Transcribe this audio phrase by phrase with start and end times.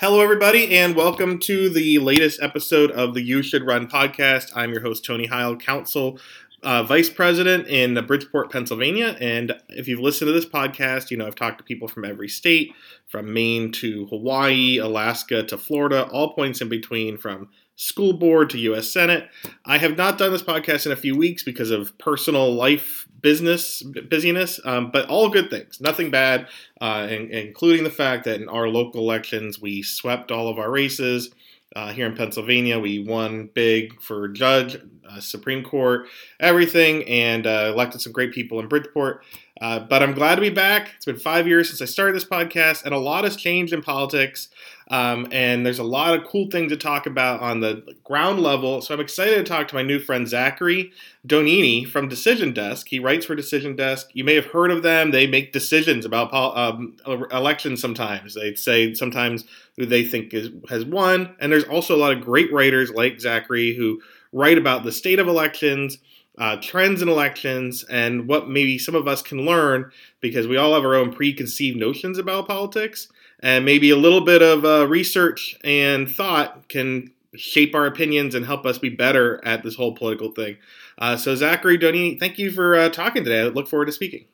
[0.00, 4.52] Hello, everybody, and welcome to the latest episode of the You Should Run podcast.
[4.54, 6.20] I'm your host, Tony Heil, Council
[6.62, 9.16] uh, Vice President in Bridgeport, Pennsylvania.
[9.20, 12.28] And if you've listened to this podcast, you know I've talked to people from every
[12.28, 12.72] state,
[13.08, 17.48] from Maine to Hawaii, Alaska to Florida, all points in between, from
[17.78, 18.90] school board to U.S.
[18.90, 19.30] Senate.
[19.64, 23.82] I have not done this podcast in a few weeks because of personal life business
[23.82, 26.48] busyness, um, but all good things, nothing bad,
[26.80, 30.70] uh, in, including the fact that in our local elections we swept all of our
[30.70, 31.30] races.
[31.76, 36.08] Uh, here in Pennsylvania, we won big for judge, uh, Supreme Court,
[36.40, 39.22] everything, and uh, elected some great people in Bridgeport.
[39.60, 40.92] Uh, but I'm glad to be back.
[40.96, 43.82] It's been five years since I started this podcast, and a lot has changed in
[43.82, 44.48] politics.
[44.90, 48.80] Um, and there's a lot of cool things to talk about on the ground level.
[48.80, 50.92] So I'm excited to talk to my new friend Zachary
[51.26, 52.86] Donnini from Decision Desk.
[52.88, 54.08] He writes for Decision Desk.
[54.14, 55.10] You may have heard of them.
[55.10, 56.96] They make decisions about um,
[57.30, 58.34] elections sometimes.
[58.34, 59.44] They say sometimes
[59.76, 61.34] who they think is, has won.
[61.38, 64.00] And there's also a lot of great writers like Zachary who
[64.32, 65.98] write about the state of elections.
[66.38, 70.72] Uh, trends in elections and what maybe some of us can learn because we all
[70.72, 73.08] have our own preconceived notions about politics
[73.40, 78.44] and maybe a little bit of uh, research and thought can shape our opinions and
[78.44, 80.56] help us be better at this whole political thing.
[80.98, 83.42] Uh, so, Zachary Donnini, thank you for uh, talking today.
[83.42, 84.24] I look forward to speaking.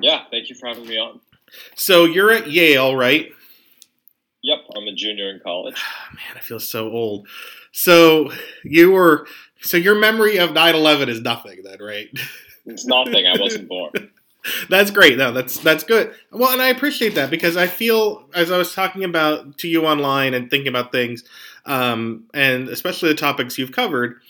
[0.00, 1.20] Yeah, thank you for having me on.
[1.74, 3.30] So, you're at Yale, right?
[4.42, 5.74] Yep, I'm a junior in college.
[6.14, 7.28] Man, I feel so old.
[7.72, 8.30] So,
[8.64, 9.26] you were,
[9.62, 12.08] so your memory of 9 11 is nothing then, right?
[12.66, 13.26] It's nothing.
[13.26, 13.92] I wasn't born.
[14.68, 15.18] that's great.
[15.18, 16.14] No, that's that's good.
[16.30, 19.86] Well, and I appreciate that because I feel as I was talking about to you
[19.86, 21.24] online and thinking about things,
[21.66, 24.20] um, and especially the topics you've covered,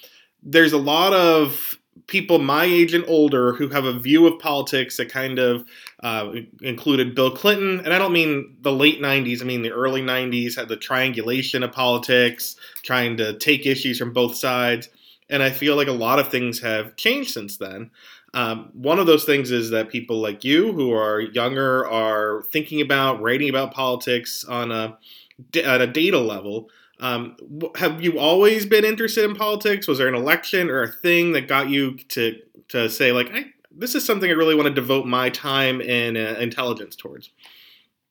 [0.43, 4.97] there's a lot of people my age and older who have a view of politics
[4.97, 5.65] that kind of
[6.03, 9.41] uh, included Bill Clinton, and I don't mean the late '90s.
[9.41, 14.13] I mean the early '90s had the triangulation of politics, trying to take issues from
[14.13, 14.89] both sides.
[15.31, 17.93] And I feel like a lot of things have changed since then.
[18.33, 22.81] Um, one of those things is that people like you, who are younger, are thinking
[22.81, 24.99] about writing about politics on a
[25.65, 26.69] at a data level.
[27.01, 27.37] Um,
[27.77, 29.89] have you always been interested in politics?
[29.89, 33.33] Was there an election or a thing that got you to to say like,
[33.71, 37.31] this is something I really want to devote my time and uh, intelligence towards?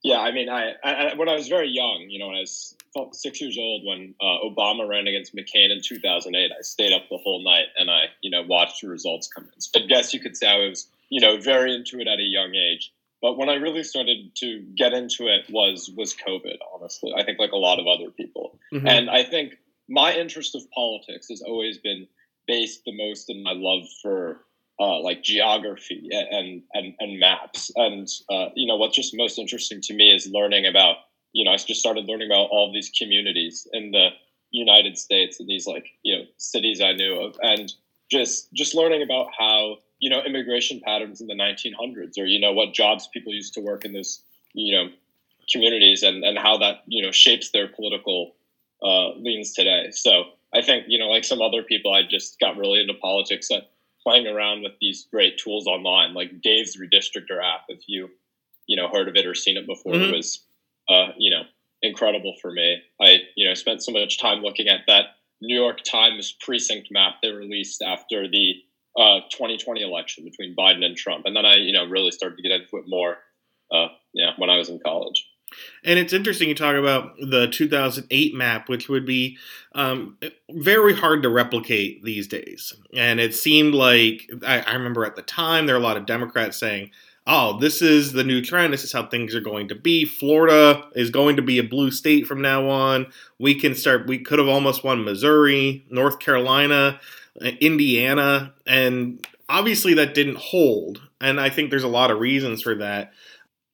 [0.03, 2.75] Yeah, I mean, I, I, when I was very young, you know, when I was
[3.11, 6.51] six years old when uh, Obama ran against McCain in 2008.
[6.51, 9.61] I stayed up the whole night and I, you know, watched the results come in.
[9.61, 12.23] So I guess you could say I was, you know, very into it at a
[12.23, 12.91] young age.
[13.21, 16.57] But when I really started to get into it was was COVID.
[16.73, 18.87] Honestly, I think like a lot of other people, mm-hmm.
[18.87, 19.57] and I think
[19.89, 22.07] my interest of politics has always been
[22.47, 24.45] based the most in my love for
[24.79, 27.71] uh, like geography and and and maps.
[27.75, 30.97] And uh, you know what's just most interesting to me is learning about
[31.33, 34.09] you know, I just started learning about all these communities in the
[34.51, 37.71] United States and these like, you know, cities I knew of and
[38.09, 42.51] just just learning about how, you know, immigration patterns in the 1900s or you know
[42.51, 44.21] what jobs people used to work in those,
[44.53, 44.89] you know,
[45.51, 48.35] communities and and how that, you know, shapes their political
[48.83, 49.91] uh, leans today.
[49.91, 50.23] So,
[50.53, 53.61] I think, you know, like some other people I just got really into politics and
[54.01, 58.09] playing around with these great tools online like Dave's Redistricting app if you,
[58.65, 59.93] you know, heard of it or seen it before.
[59.93, 60.13] Mm-hmm.
[60.13, 60.43] It was
[60.89, 61.43] uh, you know,
[61.81, 62.81] incredible for me.
[63.01, 65.05] I, you know, spent so much time looking at that
[65.41, 68.55] New York Times precinct map they released after the
[68.97, 72.43] uh, 2020 election between Biden and Trump, and then I, you know, really started to
[72.43, 73.17] get into it more.
[73.71, 75.29] Uh, yeah, when I was in college.
[75.83, 79.37] And it's interesting you talk about the 2008 map, which would be
[79.73, 80.17] um,
[80.51, 82.73] very hard to replicate these days.
[82.95, 86.05] And it seemed like I, I remember at the time there were a lot of
[86.05, 86.91] Democrats saying,
[87.27, 88.73] oh, this is the new trend.
[88.73, 90.05] This is how things are going to be.
[90.05, 93.07] Florida is going to be a blue state from now on.
[93.39, 96.99] We can start, we could have almost won Missouri, North Carolina,
[97.41, 101.01] uh, Indiana, and obviously that didn't hold.
[101.21, 103.13] And I think there's a lot of reasons for that.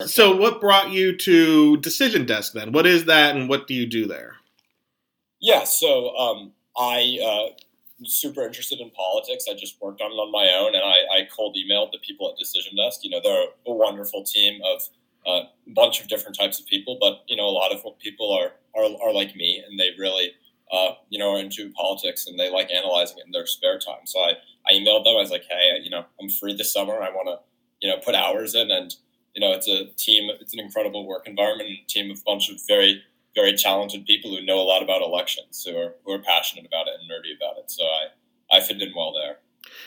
[0.05, 2.73] So, what brought you to Decision Desk then?
[2.73, 4.35] What is that and what do you do there?
[5.39, 7.55] Yeah, so um, I uh,
[8.03, 9.45] super interested in politics.
[9.49, 12.29] I just worked on it on my own, and I, I cold emailed the people
[12.29, 12.99] at Decision Desk.
[13.03, 14.89] You know, they're a wonderful team of
[15.25, 18.31] uh, a bunch of different types of people, but you know, a lot of people
[18.31, 20.33] are are, are like me, and they really
[20.71, 24.05] uh, you know are into politics and they like analyzing it in their spare time.
[24.05, 24.33] So I
[24.67, 25.15] I emailed them.
[25.15, 27.01] I was like, hey, you know, I'm free this summer.
[27.01, 27.39] I want to
[27.81, 28.93] you know put hours in, and
[29.35, 30.29] you know, it's a team.
[30.39, 33.03] It's an incredible work environment, a team of a bunch of very
[33.35, 36.87] very talented people who know a lot about elections, who are who are passionate about
[36.87, 37.69] it and nerdy about it.
[37.69, 39.37] So I I fit in well there.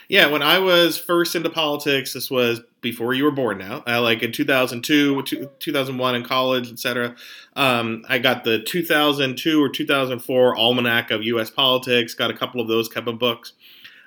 [0.08, 4.00] Yeah, when I was first into politics, this was before you were born now, uh,
[4.00, 5.22] like in 2002,
[5.58, 7.14] 2001 in college, etc.
[7.54, 11.50] Um, I got the 2002 or 2004 Almanac of U.S.
[11.50, 13.52] Politics, got a couple of those type of books.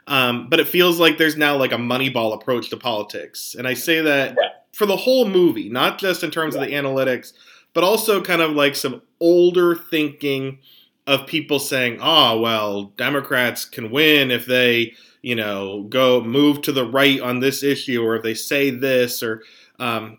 [0.07, 3.55] Um, but it feels like there's now like a Moneyball approach to politics.
[3.57, 4.49] And I say that yeah.
[4.73, 6.61] for the whole movie, not just in terms yeah.
[6.61, 7.33] of the analytics,
[7.73, 10.59] but also kind of like some older thinking
[11.07, 16.71] of people saying, oh, well, Democrats can win if they you know, go move to
[16.71, 19.43] the right on this issue, or if they say this, or
[19.79, 20.17] um,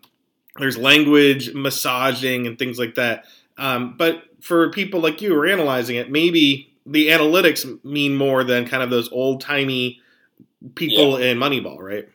[0.59, 3.25] there's language massaging and things like that.
[3.59, 8.45] Um, but for people like you who are analyzing it, maybe the analytics mean more
[8.45, 10.01] than kind of those old timey
[10.75, 11.31] people yeah.
[11.31, 12.09] in Moneyball, right?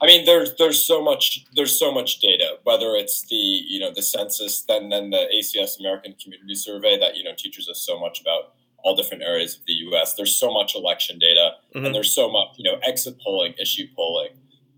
[0.00, 2.58] I mean, there's there's so much there's so much data.
[2.64, 7.16] Whether it's the you know the census, then then the ACS American Community Survey that
[7.16, 10.14] you know teaches us so much about all different areas of the U.S.
[10.14, 11.86] There's so much election data, mm-hmm.
[11.86, 14.30] and there's so much, you know, exit polling, issue polling,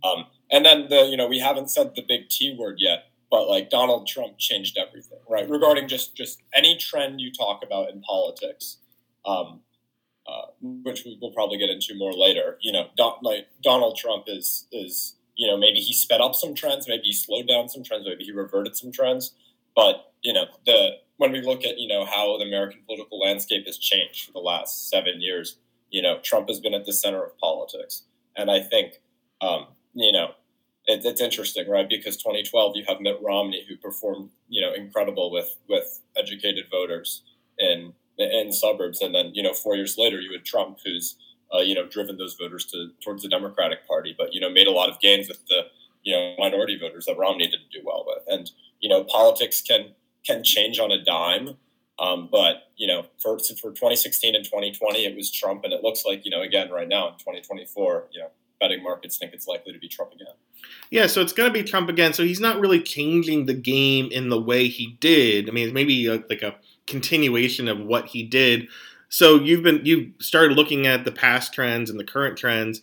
[0.05, 3.49] um, and then the, you know, we haven't said the big T word yet, but
[3.49, 5.49] like Donald Trump changed everything, right?
[5.49, 8.79] Regarding just just any trend you talk about in politics,
[9.25, 9.61] um,
[10.27, 12.59] uh, which we will probably get into more later.
[12.61, 16.55] You know, Don, like Donald Trump is is you know maybe he sped up some
[16.55, 19.35] trends, maybe he slowed down some trends, maybe he reverted some trends,
[19.75, 23.67] but you know the when we look at you know how the American political landscape
[23.67, 25.57] has changed for the last seven years,
[25.91, 28.05] you know Trump has been at the center of politics,
[28.37, 29.01] and I think
[29.41, 30.33] um, you know
[30.87, 31.89] it, it's interesting, right?
[31.89, 37.23] Because 2012, you have Mitt Romney who performed you know incredible with with educated voters
[37.59, 41.17] in in suburbs, and then you know four years later, you had Trump who's
[41.55, 44.67] uh, you know driven those voters to towards the Democratic Party, but you know made
[44.67, 45.63] a lot of gains with the
[46.03, 48.51] you know minority voters that Romney didn't do well with, and
[48.81, 49.95] you know politics can
[50.25, 51.57] can change on a dime.
[51.99, 56.05] Um, but you know, for for 2016 and 2020, it was Trump, and it looks
[56.05, 58.29] like you know again right now in 2024, you know,
[58.61, 60.35] betting markets think it's likely to be Trump again.
[60.91, 62.13] Yeah, so it's going to be Trump again.
[62.13, 65.49] So he's not really changing the game in the way he did.
[65.49, 66.55] I mean, maybe like a
[66.87, 68.69] continuation of what he did.
[69.09, 72.83] So you've been you've started looking at the past trends and the current trends.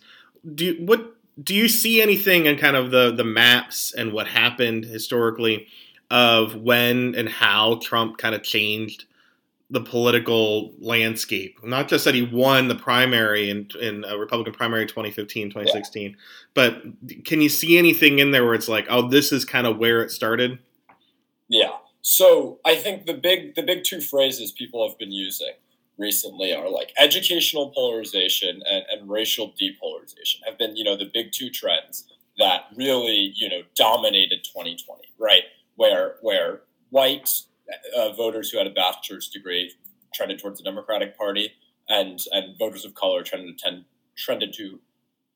[0.54, 4.28] Do you, what do you see anything in kind of the the maps and what
[4.28, 5.66] happened historically?
[6.10, 9.04] of when and how Trump kind of changed
[9.72, 11.56] the political landscape.
[11.62, 16.16] Not just that he won the primary in, in a Republican primary 2015, 2016, yeah.
[16.54, 16.82] but
[17.24, 20.02] can you see anything in there where it's like, oh, this is kind of where
[20.02, 20.58] it started?
[21.46, 21.70] Yeah.
[22.02, 25.52] So I think the big the big two phrases people have been using
[25.98, 31.30] recently are like educational polarization and, and racial depolarization have been, you know, the big
[31.32, 32.06] two trends
[32.38, 35.42] that really, you know, dominated 2020, right?
[35.80, 36.60] where where
[36.90, 37.30] white
[37.96, 39.72] uh, voters who had a bachelor's degree
[40.12, 41.54] trended towards the Democratic Party,
[41.88, 43.82] and and voters of color trended to
[44.14, 44.78] trended to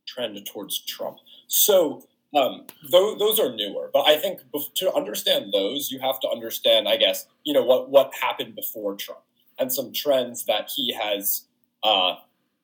[0.06, 1.16] trended towards Trump.
[1.46, 4.40] So um, those, those are newer, but I think
[4.76, 8.96] to understand those, you have to understand, I guess, you know what what happened before
[8.96, 9.20] Trump
[9.58, 11.46] and some trends that he has
[11.82, 12.16] uh,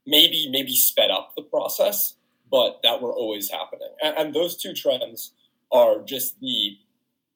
[0.07, 2.15] maybe maybe sped up the process,
[2.51, 3.91] but that were always happening.
[4.03, 5.33] And, and those two trends
[5.71, 6.79] are just the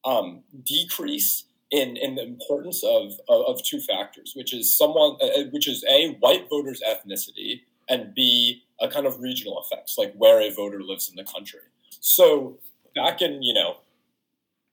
[0.04, 5.26] um, decrease in, in the importance of, of, of two factors, which is someone, uh,
[5.26, 10.12] uh, which is a white voters' ethnicity, and b a kind of regional effects, like
[10.14, 11.60] where a voter lives in the country.
[12.04, 12.58] So
[12.94, 13.76] back in you know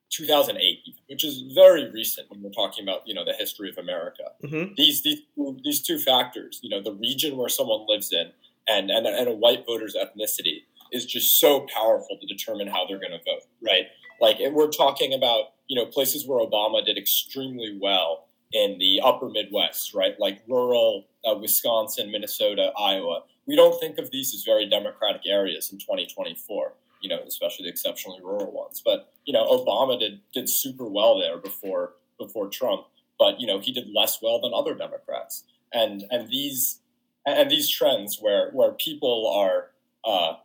[0.10, 4.24] 2008, which is very recent when we're talking about you know the history of America.
[4.44, 4.74] Mm-hmm.
[4.76, 5.22] These these
[5.64, 8.32] these two factors, you know, the region where someone lives in,
[8.68, 13.00] and and, and a white voter's ethnicity, is just so powerful to determine how they're
[13.00, 13.88] going to vote, right?
[14.20, 19.00] Like, and we're talking about, you know, places where Obama did extremely well in the
[19.02, 20.20] upper Midwest, right?
[20.20, 23.24] Like rural uh, Wisconsin, Minnesota, Iowa.
[23.48, 27.70] We don't think of these as very democratic areas in 2024, you know, especially the
[27.70, 28.82] exceptionally rural ones.
[28.84, 32.86] But, you know, Obama did, did super well there before, before Trump,
[33.18, 35.44] but, you know, he did less well than other Democrats.
[35.74, 36.80] And, and these,
[37.26, 39.72] and these trends where, where people are,
[40.04, 40.38] uh,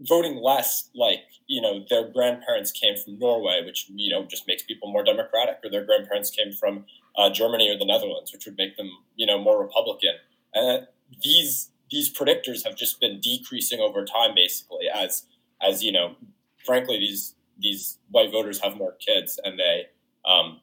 [0.00, 4.62] voting less like you know their grandparents came from Norway, which you know just makes
[4.62, 6.84] people more democratic, or their grandparents came from
[7.16, 10.14] uh, Germany or the Netherlands, which would make them you know more Republican.
[10.54, 10.86] And
[11.22, 15.24] these these predictors have just been decreasing over time, basically as
[15.62, 16.16] as you know,
[16.64, 19.86] frankly these these white voters have more kids and they
[20.26, 20.60] um,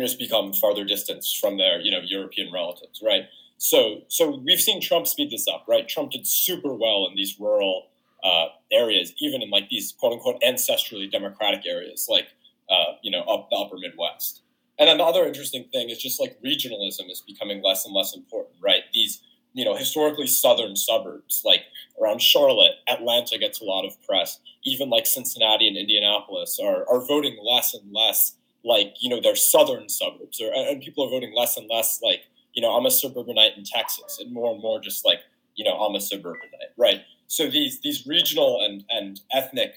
[0.00, 3.24] just become farther distance from their you know European relatives, right?
[3.58, 5.88] So, so we've seen Trump speed this up, right?
[5.88, 7.86] Trump did super well in these rural
[8.22, 12.28] uh, areas, even in like these quote unquote ancestrally democratic areas, like
[12.70, 14.42] uh, you know up the upper Midwest.
[14.78, 18.14] And then the other interesting thing is just like regionalism is becoming less and less
[18.14, 18.82] important, right?
[18.92, 19.22] These
[19.54, 21.62] you know historically southern suburbs like
[22.00, 24.40] around Charlotte, Atlanta gets a lot of press.
[24.64, 29.36] Even like Cincinnati and Indianapolis are are voting less and less like you know their
[29.36, 32.22] southern suburbs, or and people are voting less and less like
[32.54, 35.20] you know I'm a suburbanite in Texas, and more and more just like
[35.54, 37.02] you know I'm a suburbanite, right?
[37.26, 39.74] So these these regional and and ethnic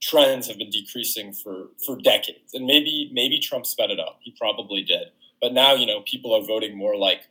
[0.00, 4.20] trends have been decreasing for for decades, and maybe maybe Trump sped it up.
[4.22, 5.08] He probably did,
[5.40, 7.22] but now you know people are voting more like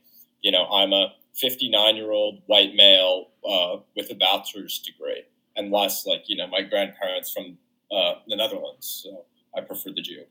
[0.42, 5.24] you know I'm a 59 year old white male uh, with a bachelor's degree,
[5.56, 7.58] and like you know my grandparents from
[7.92, 9.04] uh, the Netherlands.
[9.04, 9.26] So
[9.56, 10.26] I prefer the GOP.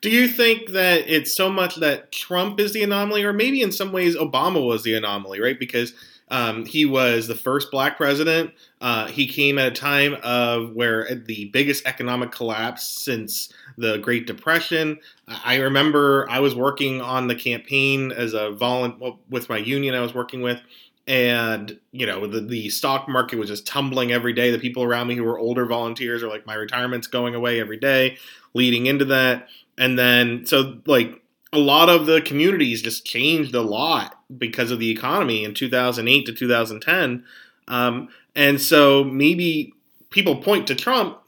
[0.00, 3.72] Do you think that it's so much that Trump is the anomaly, or maybe in
[3.72, 5.58] some ways Obama was the anomaly, right?
[5.58, 5.92] Because
[6.28, 8.52] um, he was the first black president.
[8.80, 14.26] Uh, he came at a time of where the biggest economic collapse since the Great
[14.26, 14.98] Depression.
[15.28, 20.00] I remember I was working on the campaign as a volunteer with my union I
[20.00, 20.60] was working with,
[21.06, 24.50] and you know the, the stock market was just tumbling every day.
[24.50, 27.78] The people around me who were older volunteers are like, my retirement's going away every
[27.78, 28.18] day,
[28.52, 31.22] leading into that, and then so like
[31.52, 36.26] a lot of the communities just changed a lot because of the economy in 2008
[36.26, 37.24] to 2010.
[37.68, 39.72] Um, and so maybe
[40.10, 41.18] people point to Trump,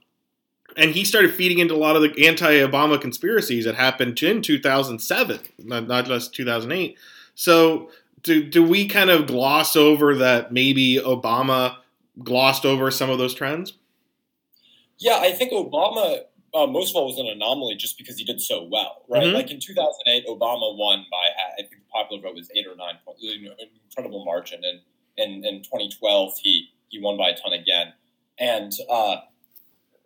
[0.76, 5.40] and he started feeding into a lot of the anti-Obama conspiracies that happened in 2007,
[5.58, 6.96] not, just 2008.
[7.34, 7.90] So
[8.22, 11.76] do do we kind of gloss over that maybe Obama
[12.22, 13.74] glossed over some of those trends?
[14.98, 16.22] Yeah, I think Obama
[16.54, 19.24] uh, most of all was an anomaly just because he did so well, right?
[19.24, 19.34] Mm-hmm.
[19.34, 22.94] Like in 2008, Obama won by I think the popular vote was eight or nine
[23.04, 24.80] points, an incredible margin, and
[25.16, 27.92] in, in 2012 he he won by a ton again.
[28.38, 29.16] And uh,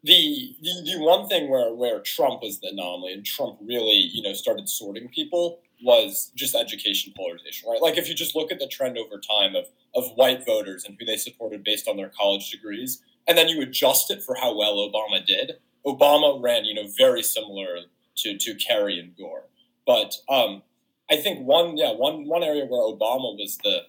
[0.03, 4.23] the, the the one thing where where Trump was the anomaly and Trump really you
[4.23, 7.83] know started sorting people was just education polarization, right?
[7.83, 10.97] Like if you just look at the trend over time of of white voters and
[10.99, 14.57] who they supported based on their college degrees, and then you adjust it for how
[14.57, 15.53] well Obama did
[15.87, 17.79] Obama ran, you know, very similar
[18.17, 19.45] to to Kerry and Gore.
[19.87, 20.63] But um,
[21.11, 23.83] I think one, yeah, one one area where Obama was the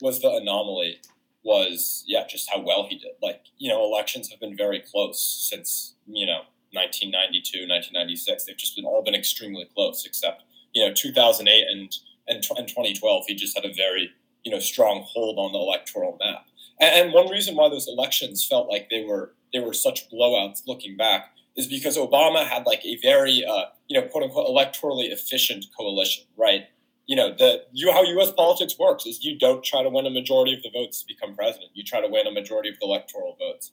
[0.00, 1.00] was the anomaly
[1.44, 3.12] was yeah, just how well he did.
[3.22, 5.20] Like you know, elections have been very close
[5.50, 8.44] since you know 1992, 1996.
[8.44, 11.94] They've just been all been extremely close, except you know 2008 and
[12.28, 13.24] and, and 2012.
[13.26, 14.10] He just had a very
[14.44, 16.46] you know strong hold on the electoral map.
[16.80, 20.62] And, and one reason why those elections felt like they were they were such blowouts
[20.66, 25.12] looking back is because Obama had like a very, uh, you know, quote unquote, electorally
[25.12, 26.66] efficient coalition, right?
[27.06, 28.32] You know, the you how U.S.
[28.32, 31.34] politics works is you don't try to win a majority of the votes to become
[31.34, 31.70] president.
[31.74, 33.72] You try to win a majority of the electoral votes.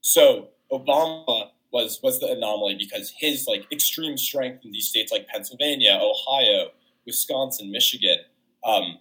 [0.00, 5.26] So Obama was was the anomaly because his like extreme strength in these states like
[5.28, 6.70] Pennsylvania, Ohio,
[7.04, 8.18] Wisconsin, Michigan,
[8.64, 8.98] um,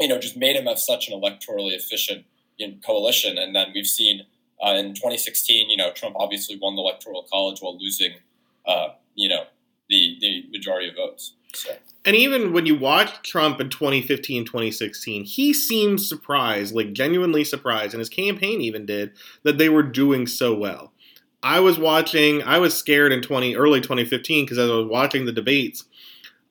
[0.00, 2.24] you know, just made him have such an electorally efficient
[2.56, 3.38] you know, coalition.
[3.38, 4.26] And then we've seen
[4.64, 8.14] uh, in 2016, you know, Trump obviously won the electoral college while losing,
[8.66, 9.44] uh, you know,
[9.88, 11.34] the the majority of votes.
[11.52, 11.76] So.
[12.06, 17.94] And even when you watch Trump in 2015, 2016, he seemed surprised, like genuinely surprised,
[17.94, 20.92] and his campaign even did that they were doing so well.
[21.42, 25.26] I was watching, I was scared in 20 early 2015 because as I was watching
[25.26, 25.84] the debates.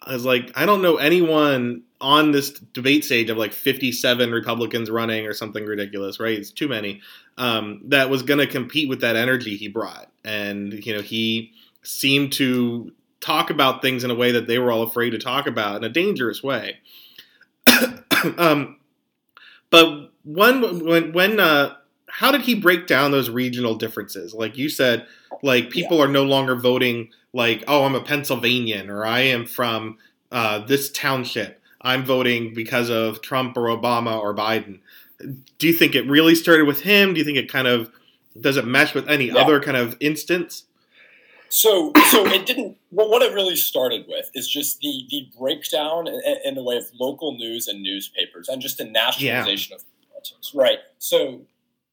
[0.06, 4.90] I was like, I don't know anyone on this debate stage of like 57 Republicans
[4.90, 6.38] running or something ridiculous, right?
[6.38, 7.02] It's too many.
[7.38, 10.12] Um, that was going to compete with that energy he brought.
[10.24, 12.92] And, you know, he seemed to
[13.22, 15.84] talk about things in a way that they were all afraid to talk about in
[15.86, 16.80] a dangerous way.
[18.38, 18.78] um,
[19.70, 21.76] but when, when, when, uh,
[22.10, 24.34] how did he break down those regional differences?
[24.34, 25.08] Like you said,
[25.42, 26.04] like people yeah.
[26.04, 29.98] are no longer voting like, oh, I'm a Pennsylvanian or I am from
[30.32, 31.62] uh, this township.
[31.82, 34.80] I'm voting because of Trump or Obama or Biden.
[35.58, 37.14] Do you think it really started with him?
[37.14, 37.92] Do you think it kind of
[38.40, 39.36] does it mesh with any yeah.
[39.36, 40.66] other kind of instance?
[41.50, 42.78] So, so it didn't.
[42.92, 46.78] Well, what it really started with is just the the breakdown in, in the way
[46.78, 49.76] of local news and newspapers, and just the nationalization yeah.
[49.76, 50.52] of politics.
[50.56, 50.80] Right.
[50.98, 51.42] So,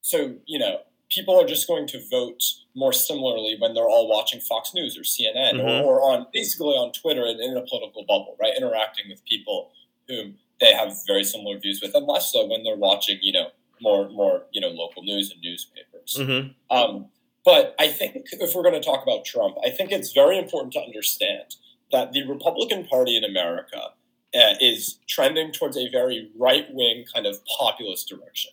[0.01, 0.79] so you know,
[1.11, 2.41] people are just going to vote
[2.73, 5.85] more similarly when they're all watching Fox News or CNN mm-hmm.
[5.85, 8.53] or, or, on basically on Twitter and in a political bubble, right?
[8.57, 9.71] Interacting with people
[10.07, 13.49] whom they have very similar views with, and less so when they're watching, you know,
[13.81, 16.17] more more you know local news and newspapers.
[16.17, 16.75] Mm-hmm.
[16.75, 17.07] Um,
[17.43, 20.73] but I think if we're going to talk about Trump, I think it's very important
[20.73, 21.55] to understand
[21.91, 23.89] that the Republican Party in America
[24.33, 28.51] uh, is trending towards a very right wing kind of populist direction,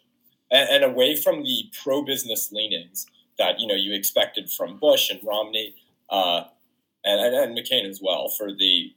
[0.51, 3.07] and, and away from the pro business leanings
[3.39, 5.75] that you know you expected from Bush and Romney.
[6.11, 6.45] Uh,
[7.05, 8.95] and, and, McCain as well for the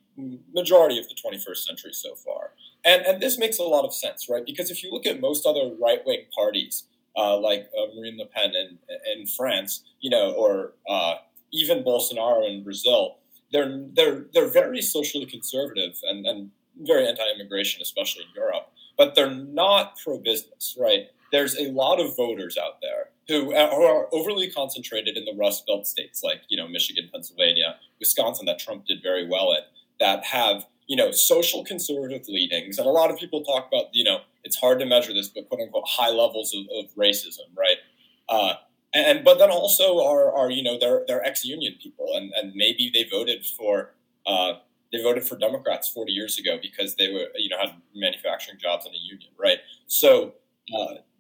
[0.54, 2.52] majority of the 21st century so far.
[2.84, 4.46] And, and this makes a lot of sense, right?
[4.46, 8.26] Because if you look at most other right wing parties, uh, like uh, Marine Le
[8.26, 8.78] Pen in,
[9.14, 11.16] in France, you know, or uh,
[11.52, 13.18] even Bolsonaro in Brazil,
[13.52, 19.16] they're, they're, they're very socially conservative and, and very anti immigration, especially in Europe, but
[19.16, 21.10] they're not pro business, right?
[21.32, 25.88] There's a lot of voters out there who are overly concentrated in the Rust Belt
[25.88, 29.70] states like, you know, Michigan, Pennsylvania, Wisconsin, that Trump did very well at,
[30.00, 32.78] that have you know, social conservative leanings.
[32.78, 35.48] And a lot of people talk about, you know, it's hard to measure this, but
[35.48, 37.78] quote unquote high levels of, of racism, right?
[38.28, 38.56] Uh,
[38.94, 42.92] and but then also are, are you know they're they're ex-union people and, and maybe
[42.94, 43.94] they voted for
[44.26, 44.54] uh,
[44.92, 48.86] they voted for Democrats 40 years ago because they were you know had manufacturing jobs
[48.86, 50.32] in a union right so uh,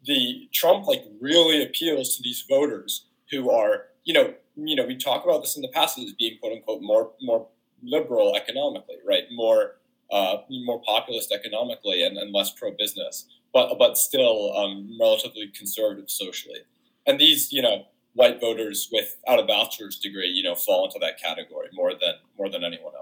[0.05, 4.97] the Trump like really appeals to these voters who are you know you know we
[4.97, 7.47] talk about this in the past as being quote unquote more more
[7.83, 9.23] liberal economically, right?
[9.31, 9.77] More
[10.11, 16.09] uh, more populist economically and, and less pro business, but but still um, relatively conservative
[16.09, 16.59] socially.
[17.07, 21.19] And these, you know, white voters without a bachelor's degree, you know, fall into that
[21.19, 23.00] category more than more than anyone else.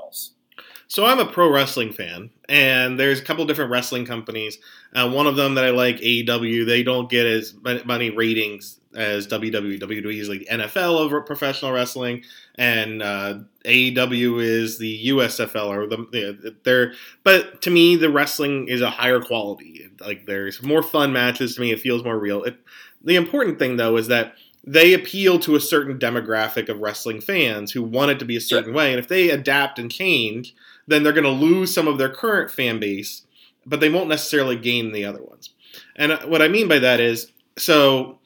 [0.90, 4.58] So I'm a pro wrestling fan, and there's a couple different wrestling companies.
[4.96, 7.54] Uh, one of them that I like, AEW, they don't get as
[7.86, 9.80] many ratings as WWE.
[9.80, 12.24] WWE is like NFL over professional wrestling,
[12.56, 16.94] and uh, AEW is the USFL or the they're.
[17.24, 19.92] But to me, the wrestling is a higher quality.
[20.02, 21.54] Like there's more fun matches.
[21.54, 22.44] To me, it feels more real.
[22.44, 22.58] It,
[23.04, 27.72] the important thing though is that they appeal to a certain demographic of wrestling fans
[27.72, 30.56] who want it to be a certain way, and if they adapt and change,
[30.90, 33.26] then they're going to lose some of their current fan base,
[33.66, 35.54] but they won't necessarily gain the other ones.
[35.96, 38.20] And uh, what I mean by that is so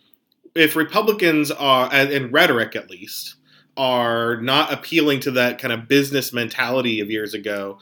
[0.56, 3.36] if Republicans are, in rhetoric at least,
[3.76, 7.80] are not appealing to that kind of business mentality of years ago,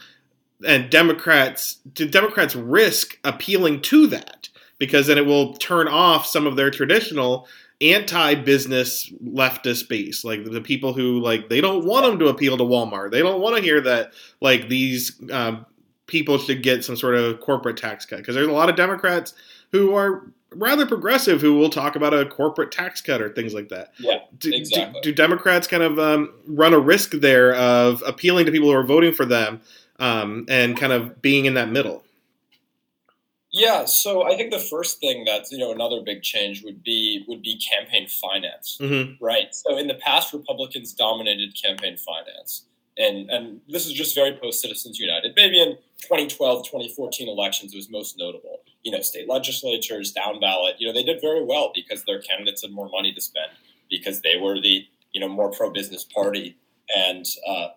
[0.65, 6.47] and Democrats, do Democrats risk appealing to that because then it will turn off some
[6.47, 7.47] of their traditional
[7.81, 12.63] anti-business leftist base like the people who like they don't want them to appeal to
[12.63, 15.65] walmart they don't want to hear that like these um,
[16.05, 19.33] people should get some sort of corporate tax cut because there's a lot of democrats
[19.71, 23.69] who are rather progressive who will talk about a corporate tax cut or things like
[23.69, 23.93] that.
[23.97, 24.99] Yeah, do, exactly.
[25.01, 28.75] Do, do Democrats kind of um, run a risk there of appealing to people who
[28.75, 29.61] are voting for them
[29.99, 32.03] um, and kind of being in that middle?
[33.53, 37.25] Yeah, so I think the first thing that's you know another big change would be
[37.27, 39.23] would be campaign finance, mm-hmm.
[39.23, 39.53] right?
[39.53, 42.65] So in the past, Republicans dominated campaign finance
[42.97, 45.33] and and this is just very post Citizens United.
[45.35, 48.61] Maybe in 2012, 2014 elections, it was most notable.
[48.83, 50.75] You know, state legislatures, down ballot.
[50.79, 53.51] You know, they did very well because their candidates had more money to spend
[53.89, 56.57] because they were the you know more pro business party,
[56.95, 57.69] and uh,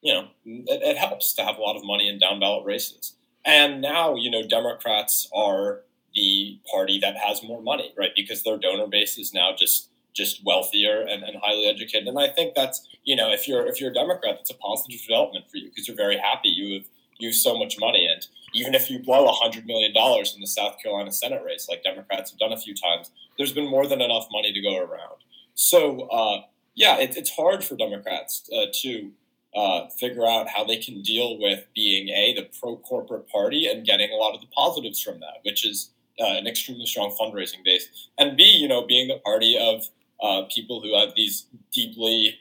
[0.00, 3.14] you know it, it helps to have a lot of money in down ballot races.
[3.44, 5.82] And now you know Democrats are
[6.14, 8.10] the party that has more money, right?
[8.14, 12.06] Because their donor base is now just just wealthier and, and highly educated.
[12.06, 15.00] And I think that's you know if you're if you're a Democrat, that's a positive
[15.00, 16.86] development for you because you're very happy you have
[17.18, 18.06] used so much money.
[18.06, 21.82] And even if you blow hundred million dollars in the South Carolina Senate race, like
[21.82, 25.16] Democrats have done a few times, there's been more than enough money to go around.
[25.54, 26.42] So uh,
[26.74, 29.12] yeah, it, it's hard for Democrats uh, to
[29.54, 33.84] uh, figure out how they can deal with being a the pro corporate party and
[33.84, 37.64] getting a lot of the positives from that, which is uh, an extremely strong fundraising
[37.64, 39.88] base, and b you know being the party of
[40.22, 42.38] uh, people who have these deeply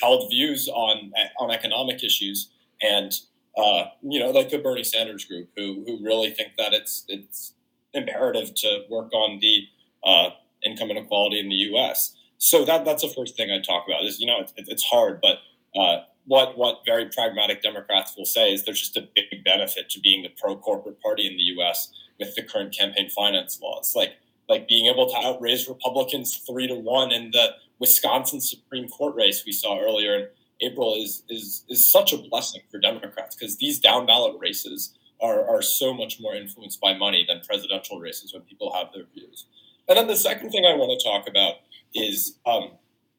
[0.00, 2.50] held views on on economic issues,
[2.82, 3.20] and
[3.58, 7.54] uh, you know, like the Bernie Sanders group, who who really think that it's it's
[7.92, 9.64] imperative to work on the
[10.04, 10.30] uh,
[10.64, 12.14] income inequality in the U.S.
[12.38, 14.04] So that that's the first thing I talk about.
[14.04, 15.38] Is you know, it's, it's hard, but
[15.78, 20.00] uh, what what very pragmatic Democrats will say is there's just a big benefit to
[20.00, 21.90] being the pro corporate party in the U.S.
[22.20, 24.12] with the current campaign finance laws, like
[24.48, 29.44] like being able to outraise Republicans three to one in the Wisconsin Supreme Court race
[29.44, 30.26] we saw earlier in
[30.60, 35.48] April is is is such a blessing for Democrats because these down ballot races are
[35.48, 39.46] are so much more influenced by money than presidential races when people have their views.
[39.88, 41.54] And then the second thing I want to talk about
[41.94, 42.72] is um,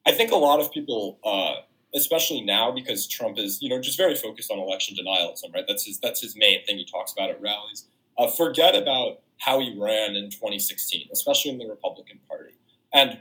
[0.06, 1.62] I think a lot of people, uh,
[1.96, 5.66] especially now because Trump is you know just very focused on election denialism, right?
[5.68, 7.86] That's his that's his main thing he talks about at rallies.
[8.18, 12.54] Uh, forget about how he ran in 2016, especially in the Republican Party.
[12.92, 13.20] And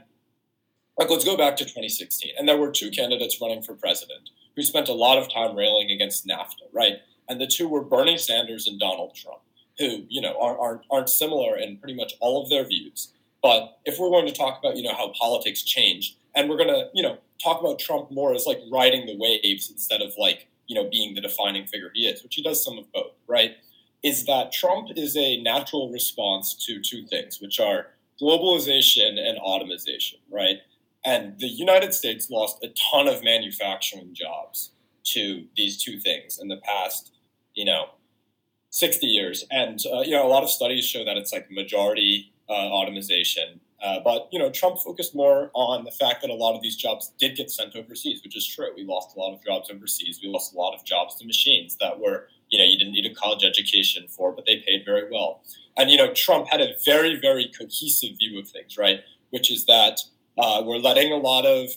[0.97, 2.33] like, let's go back to 2016.
[2.37, 5.89] And there were two candidates running for president who spent a lot of time railing
[5.91, 6.97] against NAFTA, right?
[7.29, 9.39] And the two were Bernie Sanders and Donald Trump,
[9.77, 13.13] who, you know, are, aren't, aren't similar in pretty much all of their views.
[13.41, 16.89] But if we're going to talk about, you know, how politics change, and we're to,
[16.93, 20.75] you know, talk about Trump more as like riding the waves instead of like, you
[20.75, 23.55] know, being the defining figure he is, which he does some of both, right?
[24.03, 27.87] is that Trump is a natural response to two things, which are
[28.21, 30.57] globalization and automation, right?
[31.05, 34.71] And the United States lost a ton of manufacturing jobs
[35.05, 37.11] to these two things in the past,
[37.53, 37.89] you know,
[38.69, 39.45] 60 years.
[39.49, 43.59] And, uh, you know, a lot of studies show that it's like majority uh, automation.
[43.81, 46.75] Uh, but, you know, Trump focused more on the fact that a lot of these
[46.75, 48.67] jobs did get sent overseas, which is true.
[48.75, 50.19] We lost a lot of jobs overseas.
[50.21, 53.09] We lost a lot of jobs to machines that were, you know, you didn't need
[53.09, 55.41] a college education for, but they paid very well.
[55.77, 58.99] And, you know, Trump had a very, very cohesive view of things, right?
[59.29, 60.01] Which is that
[60.37, 61.69] uh, we're letting a lot of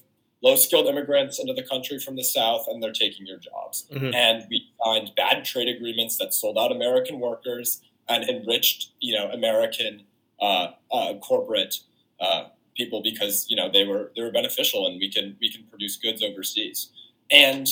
[0.42, 3.86] low skilled immigrants into the country from the South and they're taking your jobs.
[3.92, 4.12] Mm-hmm.
[4.12, 9.30] And we signed bad trade agreements that sold out American workers and enriched, you know,
[9.30, 10.02] American
[10.40, 11.76] uh, uh, corporate
[12.22, 12.44] uh,
[12.76, 15.96] people because you know they were they were beneficial and we can we can produce
[15.96, 16.90] goods overseas.
[17.30, 17.66] And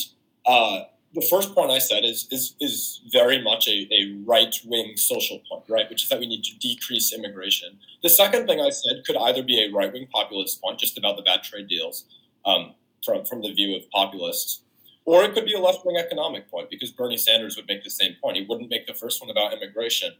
[0.47, 0.83] uh,
[1.15, 5.41] the first point I said is is is very much a, a right wing social
[5.49, 5.89] point, right?
[5.89, 7.79] Which is that we need to decrease immigration.
[8.03, 11.17] The second thing I said could either be a right wing populist point, just about
[11.17, 12.05] the bad trade deals,
[12.45, 14.63] um, from from the view of populists,
[15.05, 17.91] or it could be a left wing economic point because Bernie Sanders would make the
[17.91, 18.37] same point.
[18.37, 20.13] He wouldn't make the first one about immigration,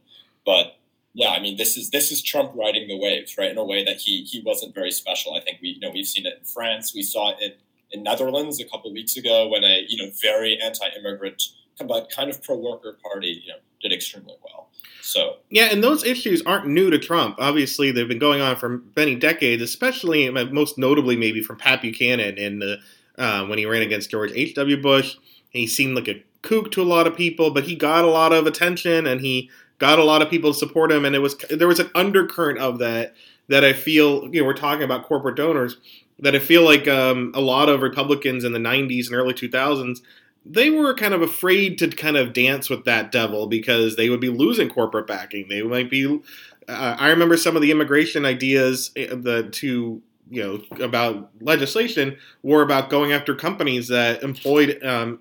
[0.45, 0.77] but
[1.13, 3.51] yeah, I mean this is this is Trump riding the waves, right?
[3.51, 5.33] In a way that he he wasn't very special.
[5.33, 7.59] I think we you know we've seen it in France, we saw it
[7.91, 11.43] in Netherlands a couple weeks ago when a you know very anti-immigrant
[11.87, 14.69] but kind of pro-worker party you know did extremely well.
[15.01, 17.35] So yeah, and those issues aren't new to Trump.
[17.39, 22.37] Obviously, they've been going on for many decades, especially most notably maybe from Pat Buchanan
[22.37, 22.77] in the
[23.17, 24.55] uh, when he ran against George H.
[24.55, 24.81] W.
[24.81, 25.17] Bush.
[25.49, 28.31] He seemed like a kook to a lot of people, but he got a lot
[28.31, 29.49] of attention and he
[29.81, 31.03] got a lot of people to support him.
[31.03, 33.15] And it was there was an undercurrent of that
[33.49, 35.77] that I feel you know we're talking about corporate donors
[36.19, 40.01] that I feel like um, a lot of Republicans in the 90s and early 2000s
[40.45, 44.19] they were kind of afraid to kind of dance with that devil because they would
[44.19, 45.47] be losing corporate backing.
[45.49, 46.19] They might be.
[46.67, 52.17] Uh, I remember some of the immigration ideas uh, the to you know about legislation
[52.41, 55.19] were about going after companies that employed um,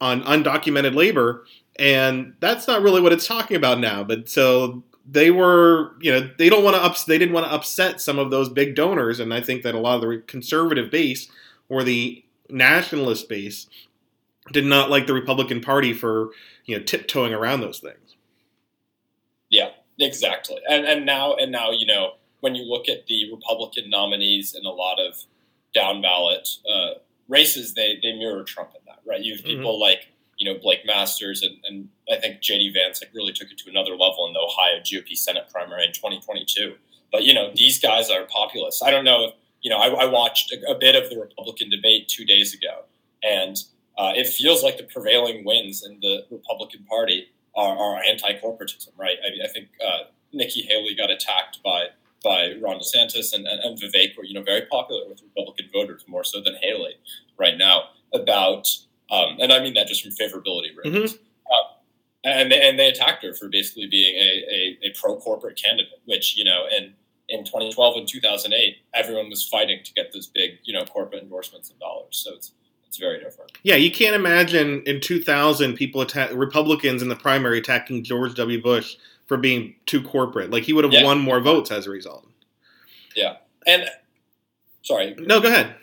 [0.00, 1.44] on undocumented labor,
[1.78, 4.02] and that's not really what it's talking about now.
[4.02, 7.52] But so they were, you know, they don't want to ups, they didn't want to
[7.52, 10.90] upset some of those big donors, and I think that a lot of the conservative
[10.90, 11.28] base
[11.68, 13.66] or the nationalist base
[14.52, 16.30] did not like the Republican Party for
[16.64, 18.16] you know tiptoeing around those things.
[19.50, 20.58] Yeah, exactly.
[20.68, 24.64] And and now and now you know when you look at the Republican nominees in
[24.64, 25.16] a lot of
[25.74, 29.20] down ballot uh, races, they they mirror Trump in that, right?
[29.20, 29.58] You have mm-hmm.
[29.58, 29.82] people mm-hmm.
[29.82, 33.58] like you know Blake Masters and, and I think JD Vance like really took it
[33.58, 36.74] to another level in the Ohio GOP Senate primary in 2022.
[37.12, 38.82] But you know these guys are populists.
[38.82, 41.70] I don't know if you know I, I watched a, a, bit of the Republican
[41.70, 42.84] debate two days ago,
[43.22, 43.56] and
[43.98, 49.16] uh, it feels like the prevailing winds in the Republican Party are, are anti-corporatism, right?
[49.26, 51.86] I mean, I think uh, Nikki Haley got attacked by
[52.22, 56.04] by Ron DeSantis and, and, and Vivek were you know very popular with Republican voters
[56.06, 56.96] more so than Haley
[57.38, 58.68] right now about
[59.10, 61.14] um, and I mean that just from favorability ratings.
[61.14, 61.22] Mm-hmm.
[61.50, 61.74] Uh,
[62.24, 66.00] and they, and they attacked her for basically being a, a, a pro corporate candidate,
[66.04, 66.94] which you know in
[67.28, 71.70] in 2012 and 2008 everyone was fighting to get those big you know corporate endorsements
[71.70, 72.22] and dollars.
[72.24, 72.52] So it's
[72.86, 73.52] it's very different.
[73.62, 78.62] Yeah, you can't imagine in 2000 people attack Republicans in the primary attacking George W.
[78.62, 80.50] Bush for being too corporate.
[80.50, 81.04] Like he would have yeah.
[81.04, 82.26] won more votes as a result.
[83.14, 83.84] Yeah, and
[84.82, 85.14] sorry.
[85.18, 85.74] No, go ahead.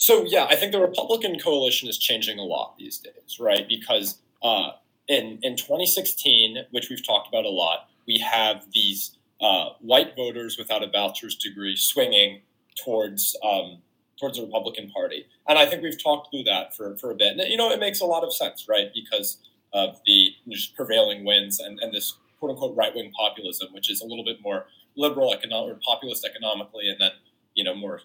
[0.00, 3.68] So yeah, I think the Republican coalition is changing a lot these days, right?
[3.68, 4.70] Because uh,
[5.06, 10.56] in in 2016, which we've talked about a lot, we have these uh, white voters
[10.56, 12.40] without a bachelor's degree swinging
[12.82, 13.82] towards um,
[14.18, 17.36] towards the Republican Party, and I think we've talked through that for for a bit.
[17.36, 18.90] And you know, it makes a lot of sense, right?
[18.94, 19.36] Because
[19.74, 20.30] of the
[20.74, 24.40] prevailing winds and, and this quote unquote right wing populism, which is a little bit
[24.40, 24.64] more
[24.96, 27.12] liberal economic or populist economically, and then
[27.54, 28.00] you know more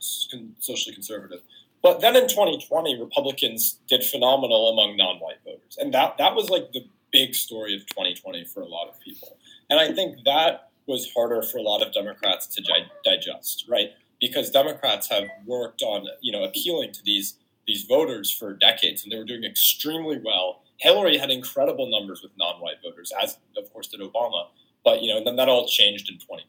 [0.60, 1.40] socially conservative.
[1.86, 6.72] But then in 2020, Republicans did phenomenal among non-white voters, and that that was like
[6.72, 9.38] the big story of 2020 for a lot of people.
[9.70, 13.92] And I think that was harder for a lot of Democrats to di- digest, right?
[14.20, 17.36] Because Democrats have worked on you know appealing to these
[17.68, 20.64] these voters for decades, and they were doing extremely well.
[20.78, 24.48] Hillary had incredible numbers with non-white voters, as of course did Obama.
[24.84, 26.46] But you know, then that all changed in 2020.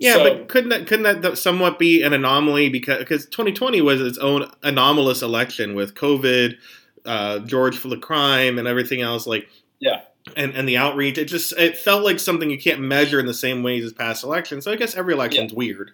[0.00, 4.00] Yeah, so, but couldn't that couldn't that somewhat be an anomaly because because 2020 was
[4.00, 6.54] its own anomalous election with COVID,
[7.04, 9.26] uh, George Floyd the crime, and everything else.
[9.26, 9.48] Like
[9.80, 10.02] yeah,
[10.36, 11.18] and and the outreach.
[11.18, 14.22] It just it felt like something you can't measure in the same ways as past
[14.22, 14.64] elections.
[14.64, 15.58] So I guess every election's yeah.
[15.58, 15.90] weird.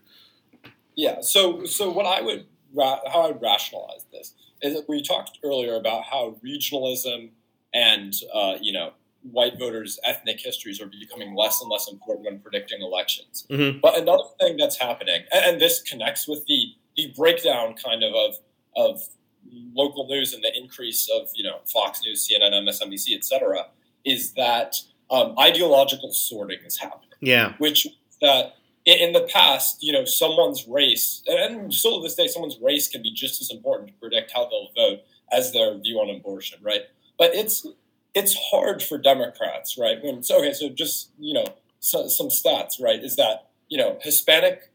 [0.97, 1.23] Yeah.
[1.23, 2.45] So so what I would
[2.77, 7.31] how I would rationalize this is that we talked earlier about how regionalism
[7.73, 8.93] and uh, you know
[9.31, 13.47] white voters' ethnic histories are becoming less and less important when predicting elections.
[13.51, 13.81] Mhm.
[13.81, 18.37] But another thing that's happening, and, this connects with the the breakdown kind of of
[18.77, 19.03] of
[19.75, 23.69] local news and the increase of you know Fox News, CNN, MSNBC, etc.,
[24.05, 27.55] is that um, ideological sorting is happening Yeah.
[27.59, 27.87] which
[28.21, 28.57] that
[28.87, 32.89] in, in the past, you know, someone's race, and still to this day, someone's race
[32.89, 35.01] can be just as important to predict how they'll vote
[35.33, 36.83] as their view on abortion, right?
[37.19, 37.67] But it's
[38.15, 40.03] it's hard for Democrats, right?
[40.03, 41.45] When so okay, so just you know
[41.81, 43.03] so, some stats, right?
[43.03, 44.71] Is that you know Hispanic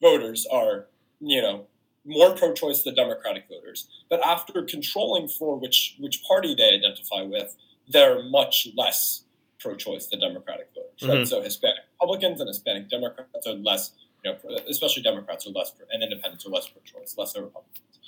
[0.00, 0.86] voters are
[1.20, 1.66] you know
[2.04, 7.56] more pro-choice than Democratic voters, but after controlling for which which party they identify with,
[7.88, 9.24] they're much less
[9.60, 11.20] pro-choice than Democratic voters, right?
[11.20, 11.28] Mhm.
[11.28, 13.92] So Hispanic Republicans and Hispanic Democrats are less,
[14.24, 17.98] you know, especially Democrats are less, pro- and Independents are less pro-choice, less than Republicans.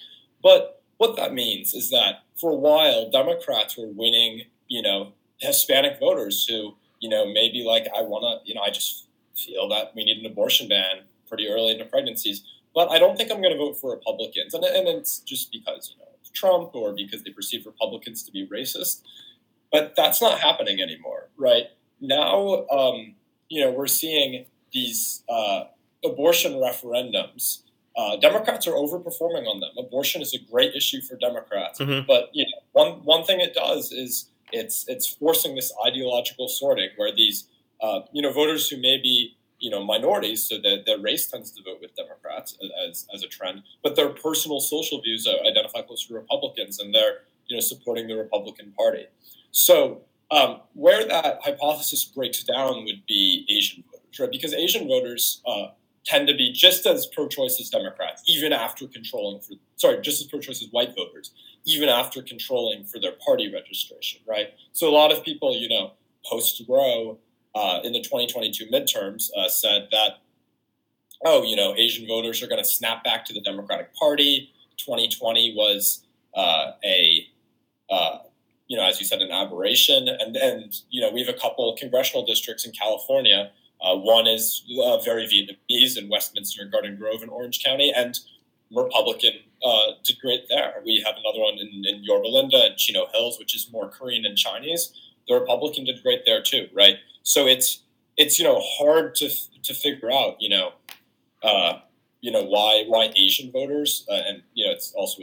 [0.42, 6.00] But what that means is that for a while, Democrats were winning, you know, Hispanic
[6.00, 9.06] voters who, you know, maybe like I want to, you know, I just
[9.36, 10.94] feel that we need an abortion ban
[11.28, 12.42] pretty early into pregnancies,
[12.74, 15.82] but I don't think I'm going to vote for Republicans, and and it's just because
[15.92, 19.02] you know it's Trump or because they perceive Republicans to be racist.
[19.70, 21.66] But that's not happening anymore, right?
[22.00, 23.14] Now, um,
[23.48, 25.64] you know, we're seeing these uh,
[26.04, 27.62] abortion referendums.
[27.96, 29.70] Uh, Democrats are overperforming on them.
[29.78, 32.06] Abortion is a great issue for Democrats, Mhm.
[32.06, 36.90] but you know, one one thing it does is it's it's forcing this ideological sorting
[36.96, 37.48] where these
[37.80, 41.50] uh, you know voters who may be you know minorities, so that their race tends
[41.52, 42.56] to vote with Democrats
[42.88, 46.94] as as a trend, but their personal social views uh, identify closer to Republicans, and
[46.94, 49.06] they're you know supporting the Republican Party.
[49.50, 54.30] So um, where that hypothesis breaks down would be Asian voters, right?
[54.30, 55.68] Because Asian voters uh,
[56.04, 60.26] tend to be just as pro-choice as Democrats, even after controlling for sorry, just as
[60.26, 61.32] pro-choice as white voters,
[61.64, 64.54] even after controlling for their party registration, right?
[64.72, 65.92] So a lot of people, you know,
[66.26, 67.18] post Roe
[67.54, 70.18] uh, in the 2022 midterms uh, said that,
[71.24, 74.50] oh, you know, Asian voters are going to snap back to the Democratic Party.
[74.76, 76.04] 2020 was
[76.36, 77.28] uh, a
[77.90, 78.18] uh,
[78.66, 80.08] you know, as you said, an aberration.
[80.08, 83.50] And and you know, we have a couple congressional districts in California.
[83.84, 88.18] Uh, one is uh, very Vietnamese in Westminster and Garden Grove in Orange County, and
[88.74, 89.32] Republican
[89.64, 90.74] uh, did great there.
[90.84, 94.24] We have another one in, in Yorba Linda and Chino Hills, which is more Korean
[94.24, 94.92] and Chinese.
[95.28, 96.96] The Republican did great there too, right?
[97.22, 97.82] So it's
[98.16, 99.28] it's you know hard to
[99.62, 100.72] to figure out, you know,
[101.42, 101.80] uh,
[102.20, 105.22] you know why why Asian voters, uh, and you know it's also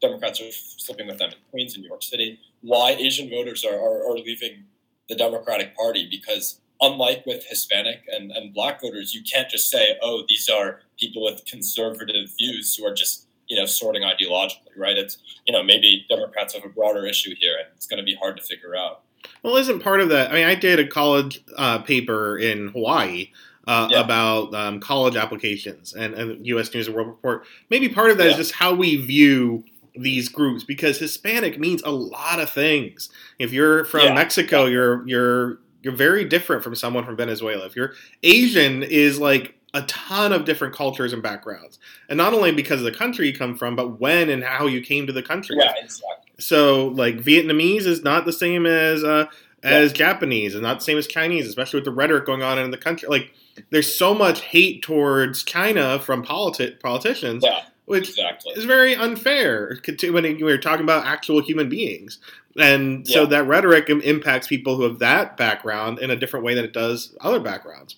[0.00, 2.38] Democrats are slipping with them in Queens and New York City.
[2.60, 4.64] Why Asian voters are, are, are leaving
[5.08, 9.96] the Democratic Party because unlike with Hispanic and, and black voters, you can't just say,
[10.02, 14.96] oh, these are people with conservative views who are just, you know, sorting ideologically, right?
[14.96, 18.14] It's, you know, maybe Democrats have a broader issue here and it's going to be
[18.14, 19.02] hard to figure out.
[19.42, 20.30] Well, isn't part of that?
[20.30, 23.30] I mean, I did a college uh, paper in Hawaii
[23.66, 24.00] uh, Yeah.
[24.00, 26.72] about um, college applications and, and U.S.
[26.72, 27.44] News and World Report.
[27.70, 28.38] Maybe part of that is Yeah.
[28.38, 29.64] just how we view
[29.96, 33.10] these groups because Hispanic means a lot of things.
[33.40, 34.14] If you're from Yeah.
[34.14, 37.66] Mexico, you're you're you're very different from someone from Venezuela.
[37.66, 42.52] If you're Asian, is like a ton of different cultures and backgrounds, and not only
[42.52, 45.22] because of the country you come from, but when and how you came to the
[45.22, 45.56] country.
[45.58, 46.32] Yeah, exactly.
[46.40, 49.26] So like Vietnamese is not the same as uh,
[49.62, 52.70] as Japanese, and not the same as Chinese, especially with the rhetoric going on in
[52.70, 53.08] the country.
[53.08, 53.32] Like
[53.70, 58.52] there's so much hate towards China from politi- politicians, Yeah, which exactly.
[58.54, 62.18] is very unfair when we're talking about actual human beings.
[62.58, 66.64] And so that rhetoric impacts people who have that background in a different way than
[66.64, 67.96] it does other backgrounds.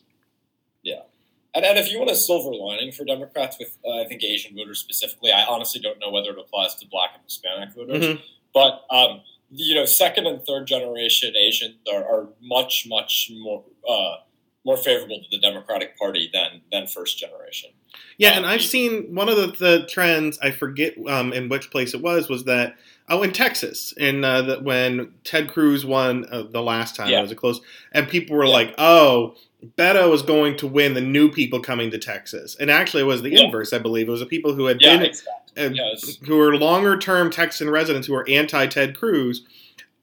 [0.83, 1.03] Yeah.
[1.55, 4.55] And, and if you want a silver lining for Democrats with, uh, I think, Asian
[4.55, 8.05] voters specifically, I honestly don't know whether it applies to black and Hispanic voters.
[8.05, 8.21] Mhm.
[8.53, 14.17] But um, you know, second and third generation Asians are, are much, much more uh,
[14.65, 17.71] more favorable to the Democratic Party than than first generation.
[18.19, 20.39] Yeah, Um, and I've seen one of the, the trends.
[20.43, 22.29] I forget um, in which place it was.
[22.29, 22.77] Was that
[23.11, 27.09] oh in Texas in uh, the, when Ted Cruz won uh, the last time?
[27.11, 27.19] Yeah.
[27.19, 27.61] It was a close,
[27.93, 28.53] and people were Yeah.
[28.53, 29.35] like, "Oh,
[29.77, 33.23] Beto was going to win the new people coming to Texas." And actually, it was
[33.23, 33.45] the Yeah.
[33.45, 33.73] inverse.
[33.73, 35.65] I believe it was the people who had been exactly.
[35.67, 36.19] uh, Yes.
[36.25, 39.43] who were longer term Texan residents who are anti Ted Cruz.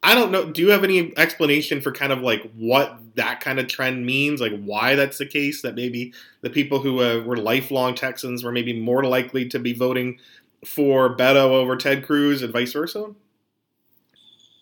[0.04, 0.46] I don't know.
[0.46, 4.40] Do you have any explanation for kind of like what that kind of trend means?
[4.40, 5.64] Like why that's the case?
[5.64, 9.74] That maybe the people who uh, were lifelong Texans were maybe more likely to be
[9.74, 10.20] voting
[10.66, 13.14] for Beto over Ted Cruz and vice versa?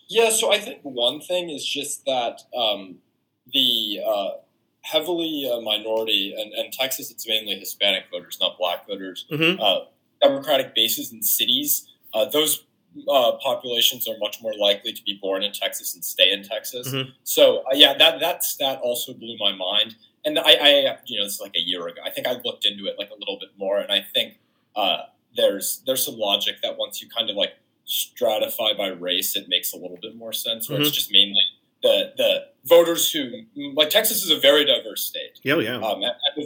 [0.07, 2.97] Yeah, so I think one thing is just that um,
[3.51, 4.29] the uh,
[4.81, 9.59] heavily uh, minority, and, and Texas, it's mainly Hispanic voters, not black voters, Mhm.
[9.59, 9.85] uh,
[10.21, 12.63] Democratic bases in cities, uh, those
[13.09, 16.87] uh, populations are much more likely to be born in Texas and stay in Texas.
[16.87, 17.09] Mm-hmm.
[17.25, 19.95] So uh, yeah, that that stat also blew my mind.
[20.23, 22.01] And I, I, you know, this is like a year ago.
[22.03, 24.39] I think I looked into it like a little bit more, and I think
[24.75, 25.03] uh,
[25.35, 27.53] there's there's some logic that once you kind of like
[27.87, 30.69] stratify by race, it makes a little bit more sense.
[30.69, 30.87] Where mm-hmm.
[30.87, 31.41] it's just mainly
[31.81, 33.43] the the voters who
[33.73, 35.39] like Texas is a very diverse state.
[35.43, 35.77] Yeah, yeah.
[35.77, 36.01] Um,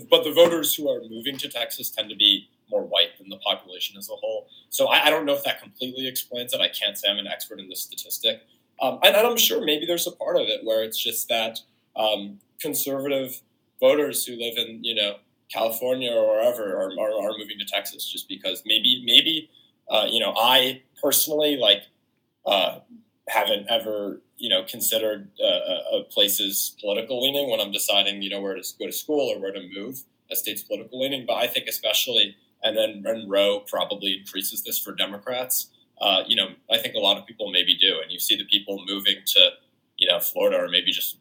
[0.10, 3.38] but the voters who are moving to Texas tend to be more white than the
[3.38, 4.48] population as a whole.
[4.70, 6.62] So I, I, don't know if that completely explains it.
[6.62, 8.42] I can't say I'm an expert in this statistic.
[8.80, 11.60] Um, and, and, I'm sure maybe there's a part of it where it's just that
[11.96, 13.42] um, conservative
[13.80, 15.16] voters who live in, you know,
[15.52, 19.50] California or wherever are, are, are moving to Texas just because maybe, maybe,
[19.90, 21.84] uh, you know, I personally like
[22.46, 22.80] uh,
[23.28, 28.42] haven't ever, you know, considered uh, a place's political leaning when I'm deciding, you know,
[28.42, 31.26] where to go to school or where to move a state's political leaning.
[31.26, 35.70] But I think especially and then and Roe probably increases this for Democrats.
[36.02, 38.46] Uh, you know, I think a lot of people maybe do, and you see the
[38.46, 39.50] people moving to,
[39.98, 41.18] you know, Florida or maybe just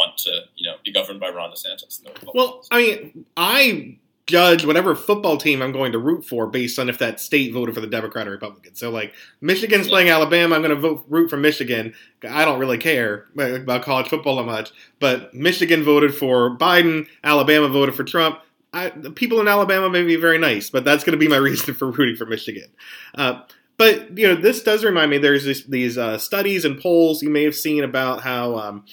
[0.00, 2.00] want to, you know, be governed by Ron DeSantis.
[2.34, 6.88] Well, I mean, I judge whatever football team I'm going to root for based on
[6.88, 8.74] if that state voted for the Democrat or Republican.
[8.74, 9.90] So, like, Michigan's yeah.
[9.90, 11.94] playing Alabama, I'm going to vote root for Michigan.
[12.28, 17.68] I don't really care about college football that much, but Michigan voted for Biden, Alabama
[17.68, 18.40] voted for Trump.
[18.72, 21.36] I, the people in Alabama may be very nice, but that's going to be my
[21.48, 22.70] reason for rooting for Michigan.
[23.16, 23.42] Uh,
[23.80, 25.16] but you know, this does remind me.
[25.16, 28.84] There's this, these uh, studies and polls you may have seen about how um,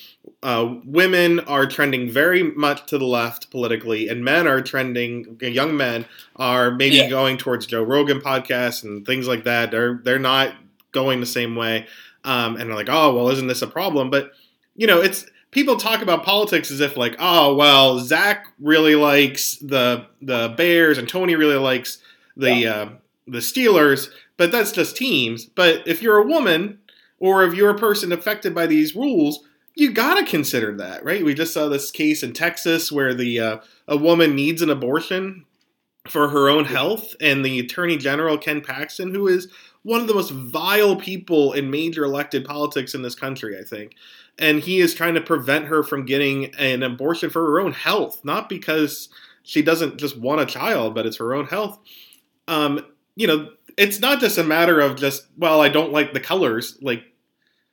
[0.41, 5.37] uh, women are trending very much to the left politically, and men are trending.
[5.41, 6.05] Young men
[6.37, 7.09] are maybe yeah.
[7.09, 9.71] going towards Joe Rogan podcasts and things like that.
[9.71, 10.55] They're they're not
[10.93, 11.85] going the same way,
[12.23, 14.09] um, and they're like, oh well, isn't this a problem?
[14.09, 14.31] But
[14.77, 19.57] you know, it's people talk about politics as if like, oh well, Zach really likes
[19.57, 21.97] the the Bears and Tony really likes
[22.37, 22.71] the yeah.
[22.71, 22.89] uh,
[23.27, 25.45] the Steelers, but that's just teams.
[25.45, 26.79] But if you're a woman
[27.19, 29.43] or if you're a person affected by these rules,
[29.75, 31.23] you gotta consider that, right?
[31.23, 35.45] We just saw this case in Texas where the uh, a woman needs an abortion
[36.07, 39.49] for her own health, and the Attorney General Ken Paxton, who is
[39.83, 43.93] one of the most vile people in major elected politics in this country, I think,
[44.39, 48.23] and he is trying to prevent her from getting an abortion for her own health,
[48.23, 49.09] not because
[49.43, 51.79] she doesn't just want a child, but it's her own health.
[52.47, 52.81] Um,
[53.15, 56.77] you know, it's not just a matter of just well, I don't like the colors.
[56.81, 57.03] Like,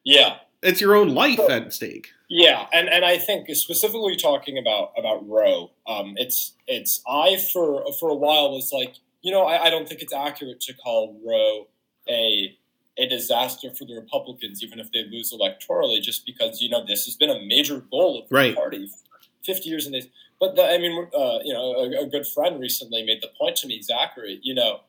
[0.04, 2.10] yeah, it's your own life at stake.
[2.28, 7.84] Yeah, and, and I think specifically talking about about Roe, um, it's it's I for
[7.98, 11.18] for a while was like, you know, I, I don't think it's accurate to call
[11.24, 11.66] Roe
[12.08, 12.56] a
[12.96, 17.06] a disaster for the Republicans, even if they lose electorally, just because you know this
[17.06, 18.54] has been a major goal of the right.
[18.54, 20.06] party for fifty years in this.
[20.40, 23.56] But the, I mean, uh, you know, a, a, good friend recently made the point
[23.56, 24.40] to me, Zachary.
[24.42, 24.80] You know,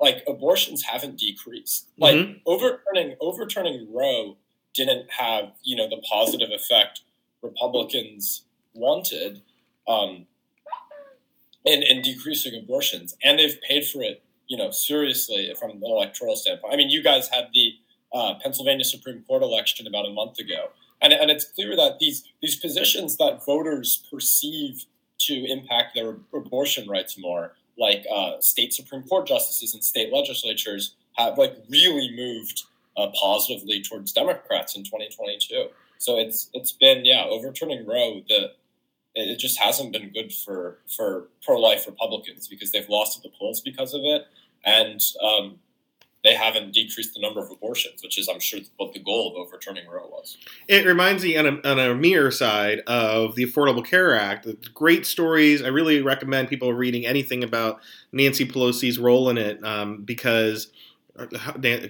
[0.00, 1.88] like abortions haven't decreased.
[1.98, 2.38] Like mm-hmm.
[2.46, 4.36] overturning overturning Roe
[4.74, 7.02] didn't have you know the positive effect
[7.42, 9.42] Republicans wanted
[9.86, 10.26] um,
[11.64, 16.34] in in decreasing abortions, and they've paid for it you know, seriously from an electoral
[16.34, 16.72] standpoint.
[16.72, 17.74] I mean, you guys had the
[18.12, 22.24] uh, Pennsylvania Supreme Court election about a month ago, and, and it's clear that these
[22.42, 24.86] these positions that voters perceive
[25.18, 30.96] to impact their abortion rights more, like uh, state Supreme Court justices and state legislatures,
[31.16, 32.64] have like really moved
[32.96, 35.68] uh, positively towards Democrats in 2022.
[35.98, 38.52] So it's it's been yeah overturning Roe the
[39.14, 43.36] it just hasn't been good for for pro life Republicans because they've lost at the
[43.36, 44.26] polls because of it
[44.64, 45.58] and um,
[46.24, 49.36] they haven't decreased the number of abortions, which is, I'm sure, what the goal of
[49.36, 50.36] overturning Roe was.
[50.66, 55.06] It reminds me, on a, on a mirror side of the Affordable Care Act, great
[55.06, 55.62] stories.
[55.62, 60.68] I really recommend people reading anything about Nancy Pelosi's role in it um, because
[61.16, 61.26] uh,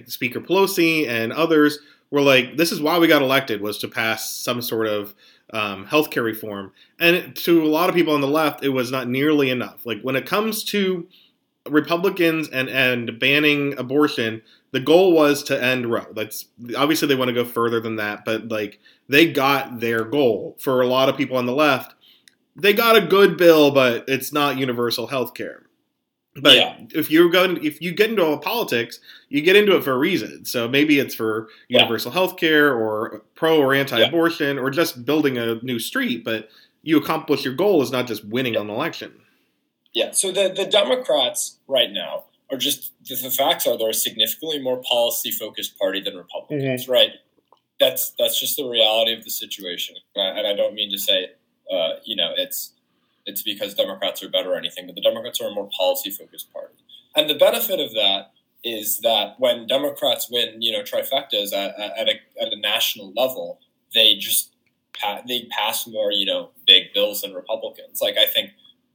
[0.05, 1.79] Speaker Pelosi and others
[2.11, 5.15] were like, "This is why we got elected was to pass some sort of."
[5.51, 9.07] Um, healthcare reform, and to a lot of people on the left, it was not
[9.07, 9.83] nearly enough.
[9.83, 11.07] Like when it comes to
[11.69, 16.11] Republicans and and banning abortion, the goal was to end Roe.
[16.13, 20.55] That's obviously they want to go further than that, but like they got their goal.
[20.59, 21.95] For a lot of people on the left,
[22.55, 25.63] they got a good bill, but it's not universal health care.
[26.35, 26.77] But yeah.
[26.93, 28.99] if you're going, if you get into all politics,
[29.29, 30.45] you get into it for a reason.
[30.45, 32.13] So maybe it's for universal yeah.
[32.13, 34.61] health care or pro or anti-abortion yeah.
[34.61, 36.23] or just building a new street.
[36.23, 36.49] But
[36.83, 39.13] you accomplish your goal is not just winning an election.
[39.93, 40.11] Yeah.
[40.11, 44.59] So the, the Democrats right now are just the, the facts are they're a significantly
[44.59, 46.91] more policy focused party than Republicans, mm-hmm.
[46.91, 47.11] right?
[47.79, 51.31] That's that's just the reality of the situation, and I don't mean to say,
[51.71, 52.73] uh, you know, it's
[53.25, 56.51] it's because Democrats are better or anything, but the Democrats are a more policy focused
[56.51, 56.73] party,
[57.15, 58.31] and the benefit of that
[58.63, 63.59] is that when Democrats win, you know, trifectas at, at, a, at a national level,
[63.93, 64.51] they just
[65.27, 68.01] they pass more, you know, big bills than Republicans.
[68.01, 68.51] Like I think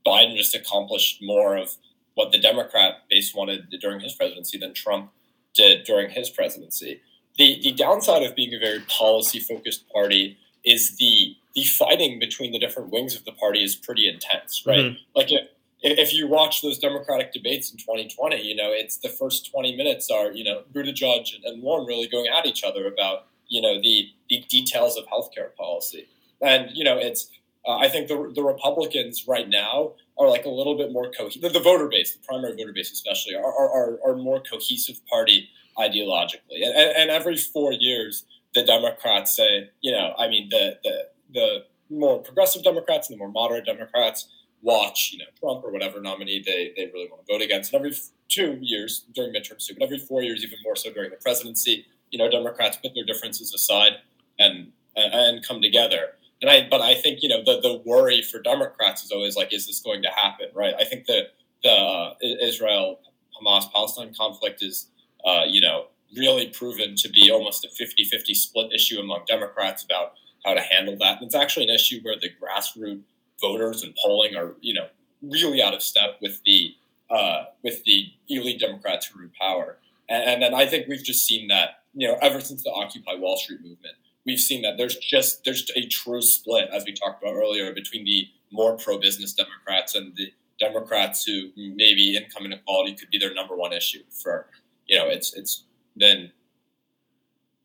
[0.07, 1.77] Biden just accomplished more of
[2.15, 5.11] what the Democrat base wanted during his presidency than Trump
[5.55, 7.01] did during his presidency.
[7.37, 12.53] The the downside of being a very policy focused party is the the fighting between
[12.53, 14.79] the different wings of the party is pretty intense, right?
[14.79, 15.03] Mm-hmm.
[15.15, 15.49] Like if,
[15.83, 20.11] if you watch those Democratic debates in 2020, you know it's the first 20 minutes
[20.11, 23.81] are you know Buttigieg and and Warren really going at each other about you know
[23.81, 26.09] the the details of healthcare policy,
[26.41, 27.29] and you know it's
[27.67, 31.43] uh, I think the the Republicans right now are like a little bit more cohesive.
[31.43, 35.49] The, the, voter base, the primary voter base especially, are are, are more cohesive party
[35.79, 40.79] ideologically, and, and, and every four years the Democrats say, you know, I mean the
[40.85, 44.29] the the more progressive Democrats and the more moderate Democrats
[44.63, 47.73] watch, you know, Trump or whatever nominee they, they really want to vote against.
[47.73, 47.97] And every
[48.29, 51.87] two years during midterms too, but every four years, even more so during the presidency,
[52.11, 53.93] you know, Democrats put their differences aside
[54.39, 56.15] and and come together.
[56.45, 59.55] And I, but I think you know the the worry for Democrats is always like,
[59.55, 60.49] is this going to happen?
[60.55, 60.75] Right?
[60.79, 61.29] I think the
[61.63, 63.01] the Israel
[63.35, 64.89] Hamas Palestine conflict is,
[65.25, 70.13] uh, you know, really proven to be almost a 50-50 split issue among Democrats about
[70.45, 71.17] how to handle that.
[71.17, 73.05] And it's actually an issue where the grassroots
[73.41, 74.89] voters and polling are, you know,
[75.23, 76.75] really out of step with the
[77.09, 79.79] uh, with the elite Democrats who are in power.
[80.11, 83.15] And, and then I think we've just seen that, you know, ever since the Occupy
[83.15, 83.95] Wall Street movement,
[84.27, 88.05] we've seen that there's just there's a true split, as we talked about earlier, between
[88.05, 93.57] the more pro-business Democrats and the Democrats who maybe income inequality could be their number
[93.57, 94.47] one issue for,
[94.87, 95.65] you know, it's it's
[95.97, 96.31] been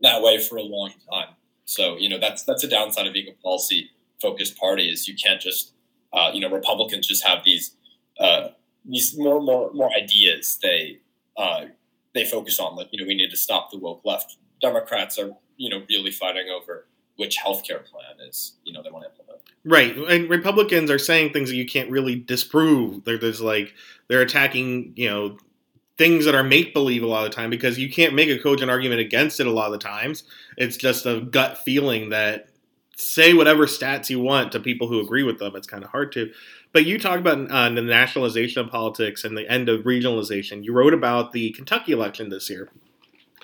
[0.01, 1.35] that way for a long time.
[1.65, 3.91] So you know that's that's a downside of being a policy
[4.21, 5.73] focused party is you can't just
[6.13, 7.75] uh, you know Republicans just have these
[8.19, 8.49] uh,
[8.85, 10.99] these more more more ideas they
[11.37, 11.65] uh,
[12.13, 14.37] they focus on like you know we need to stop the woke left.
[14.61, 16.87] Democrats are you know really fighting over
[17.17, 19.41] which healthcare plan is you know they want to implement.
[19.65, 23.03] Right, and Republicans are saying things that you can't really disprove.
[23.03, 23.75] there's like
[24.07, 25.37] they're attacking you know
[25.97, 28.41] things that are make believe a lot of the time because you can't make a
[28.41, 30.23] cogent argument against it a lot of the times.
[30.55, 32.47] It's just a gut feeling that
[32.95, 35.57] say whatever stats you want to people who agree with them.
[35.57, 36.31] It's kind of hard to.
[36.71, 40.63] But you talk about uh, the nationalization of politics and the end of regionalization.
[40.63, 42.69] You wrote about the Kentucky election this year.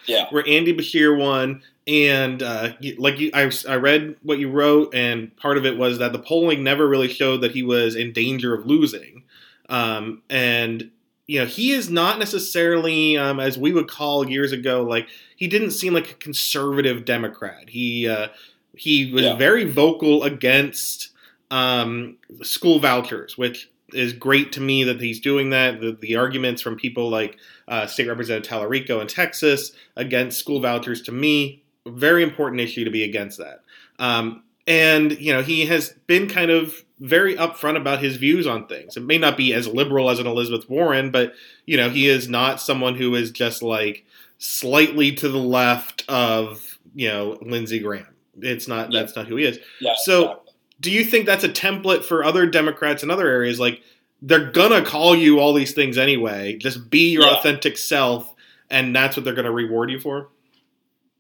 [0.06, 0.28] Yeah.
[0.30, 1.62] Where Andy Beshear won.
[1.88, 6.00] And uh, like you, I, I read what you wrote, and part of it was
[6.00, 9.24] that the polling never really showed that he was in danger of losing.
[9.70, 10.90] Um, and
[11.28, 15.48] you know, he is not necessarily, um, as we would call years ago, like he
[15.48, 17.70] didn't seem like a conservative Democrat.
[17.70, 18.28] He uh,
[18.76, 19.36] he was yeah.
[19.36, 21.10] very vocal against
[21.52, 25.80] um, school vouchers, which is great to me that he's doing that.
[25.80, 31.02] The, the arguments from people like uh, State Representative Talarico in Texas against school vouchers,
[31.04, 33.62] to me, very important issue to be against that.
[34.00, 38.68] Um, and you know, he has been kind of very upfront about his views on
[38.68, 38.98] things.
[38.98, 41.34] It may not be as liberal as an Elizabeth Warren, but
[41.66, 44.06] you know, he is not someone who is just like
[44.38, 48.08] slightly to the left of you know Lindsey Graham.
[48.42, 49.02] It's not yeah.
[49.02, 49.60] that's not who he is.
[49.80, 50.54] Yeah, so, exactly.
[50.82, 53.60] do you think that's a template for other Democrats in other areas?
[53.60, 53.82] Like
[54.22, 56.58] they're gonna call you all these things anyway.
[56.58, 57.36] Just be your yeah.
[57.36, 58.34] authentic self,
[58.70, 60.30] and that's what they're gonna reward you for.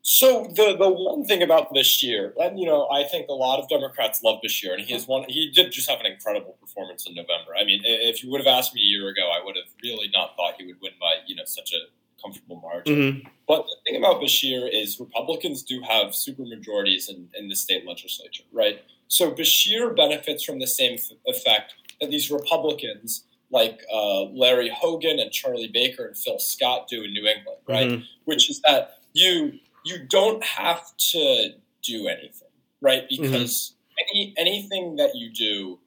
[0.07, 3.67] So the the one thing about Beshear, and you know, I think a lot of
[3.67, 5.25] Democrats love Beshear, and he has one.
[5.27, 7.55] He did just have an incredible performance in November.
[7.59, 10.11] I mean, if you would have asked me a year ago, I would have really
[10.13, 12.95] not thought he would win by you know such a comfortable margin.
[12.95, 13.27] Mm-hmm.
[13.47, 18.43] But the thing about Beshear is Republicans do have supermajorities in in the state legislature,
[18.53, 18.83] right?
[19.07, 25.31] So Beshear benefits from the same effect that these Republicans like uh, Larry Hogan and
[25.31, 27.87] Charlie Baker and Phil Scott do in New England, right?
[27.87, 28.03] Mm-hmm.
[28.25, 32.49] Which is that you you don't have to do anything,
[32.81, 33.03] right?
[33.09, 33.21] Mm-hmm.
[33.21, 34.17] Because mm-hmm.
[34.17, 35.79] any anything that you do,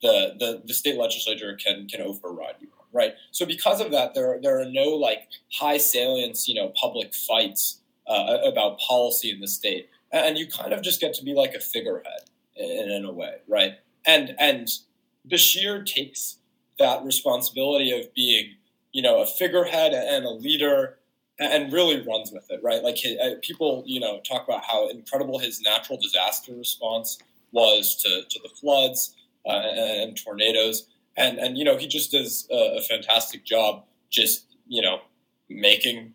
[0.00, 3.14] the, the the state legislature can can override you, right?
[3.32, 7.80] So because of that, there there are no like high salience, you know, public fights
[8.06, 11.54] uh, about policy in the state, and you kind of just get to be like
[11.54, 13.74] a figurehead in, in a way, right?
[14.06, 14.68] And and
[15.28, 16.36] Beshear takes
[16.78, 18.54] that responsibility of being,
[18.92, 20.96] you know, a figurehead and a leader
[21.40, 22.82] and really runs with it, right?
[22.82, 27.18] Like uh, people, you know, talk about how incredible his natural disaster response
[27.52, 29.16] was to, to the floods
[29.46, 30.86] uh, and, tornadoes,
[31.16, 35.00] and and you know he just does a, a, fantastic job, just you know
[35.48, 36.12] making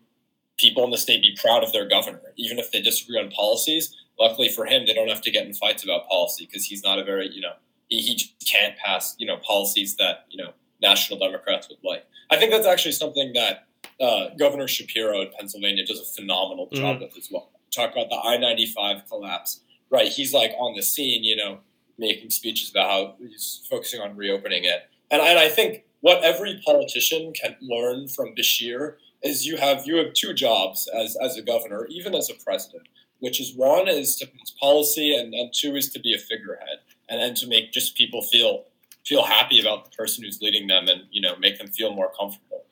[0.58, 3.94] people in the state be proud of their governor, even if they disagree on policies.
[4.18, 7.00] Luckily for him, they don't have to get in fights about policy because he's not
[7.00, 7.52] a very you know
[7.88, 12.06] he, he can't pass you know policies that you know national Democrats would like.
[12.30, 13.65] I think that's actually something that
[14.00, 17.00] uh, Governor Shapiro in Pennsylvania does a phenomenal job mm.
[17.00, 17.50] with as well.
[17.74, 20.08] Talk about the I ninety five collapse, right?
[20.08, 21.58] He's like on the scene, you know,
[21.98, 26.60] making speeches about how he's focusing on reopening it, and, and I think what every
[26.64, 31.42] politician can learn from Beshear is you have you have two jobs as as a
[31.42, 32.88] governor, even as a president,
[33.18, 34.28] which is one is to
[34.60, 36.78] policy, and, and two is to be a figurehead,
[37.08, 38.64] and then to make just people feel
[39.04, 42.12] feel happy about the person who's leading them, and you know make them feel more
[42.18, 42.64] comfortable.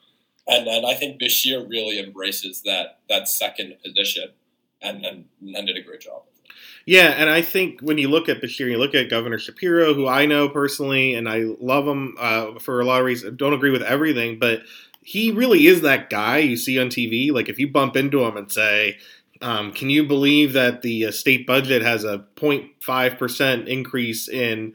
[0.46, 4.30] And and I think Beshear really embraces that that second position,
[4.82, 6.22] and and, and did a great job.
[6.86, 10.06] Yeah, and I think when you look at Beshear, you look at Governor Shapiro, who
[10.06, 13.38] I know personally, and I love him uh, for a lot of reasons.
[13.38, 14.62] Don't agree with everything, but
[15.00, 17.32] he really is that guy you see on TV.
[17.32, 18.98] Like if you bump into him and say,
[19.40, 24.74] um, "Can you believe that the uh, state budget has a 0.5 percent increase in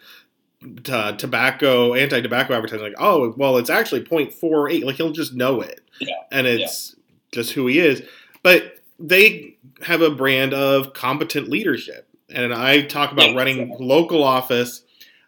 [0.83, 4.83] tobacco, anti-tobacco advertising?" Like, oh, well, it's actually 0.48.
[4.83, 6.15] Like he'll just know it, yeah.
[6.31, 7.03] and it's yeah.
[7.31, 8.03] just who he is.
[8.43, 12.07] But they have a brand of competent leadership.
[12.29, 13.85] And I talk about yeah, running exactly.
[13.87, 14.83] local office.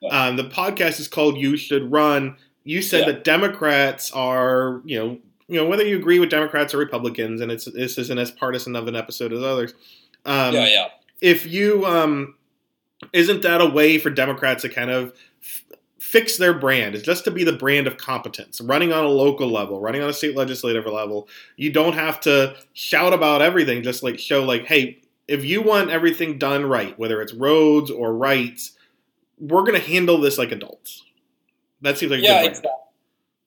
[0.10, 5.18] Um, the podcast is called "You Should Run." You said that Democrats are, you know,
[5.48, 8.76] you know whether you agree with Democrats or Republicans, and it's this isn't as partisan
[8.76, 9.74] of an episode as others.
[10.26, 10.88] Um, yeah, yeah.
[11.22, 12.36] If you, um,
[13.14, 15.14] isn't that a way for Democrats to kind of
[16.00, 16.96] fix their brand?
[16.96, 20.10] Is just to be the brand of competence running on a local level running on
[20.10, 21.28] a state legislative level.
[21.56, 25.90] You don't have to shout about everything just like show like hey if you want
[25.90, 28.74] everything done right whether it's roads or rights
[29.40, 31.04] we're going to handle this like adults.
[31.82, 32.70] That seems like yeah exactly.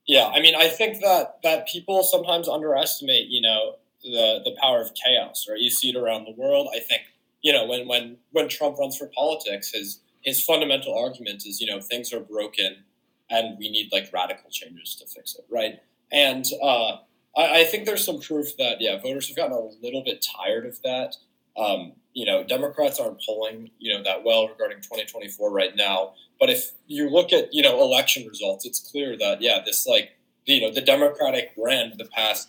[0.09, 4.81] yeah i mean i think that that people sometimes underestimate you know the the power
[4.81, 5.59] of chaos right?
[5.59, 6.69] You see it around the world.
[6.75, 7.03] I think
[7.45, 11.67] you know when when when trump runs for politics his his fundamental argument is, you
[11.67, 12.85] know, things are broken
[13.31, 15.81] and we need like radical changes to fix it, right?
[16.11, 16.97] And uh,
[17.37, 20.67] I, I, think there's some proof that yeah, voters have gotten a little bit tired
[20.67, 21.17] of that.
[21.57, 26.15] Um, you know, Democrats aren't polling you know that well regarding 2024 right now.
[26.41, 30.13] But if you look at you know election results, it's clear that yeah, this like
[30.45, 32.49] you know the Democratic brand the past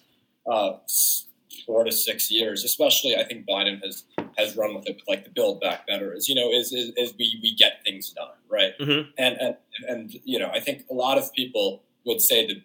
[0.50, 0.74] uh,
[1.66, 4.04] four to six years, especially I think Biden has
[4.38, 6.92] has run with it with like the build back better is you know is is,
[6.98, 9.10] is we we get things done right mm-hmm.
[9.18, 9.56] and and
[9.88, 12.62] and you know I think a lot of people would say that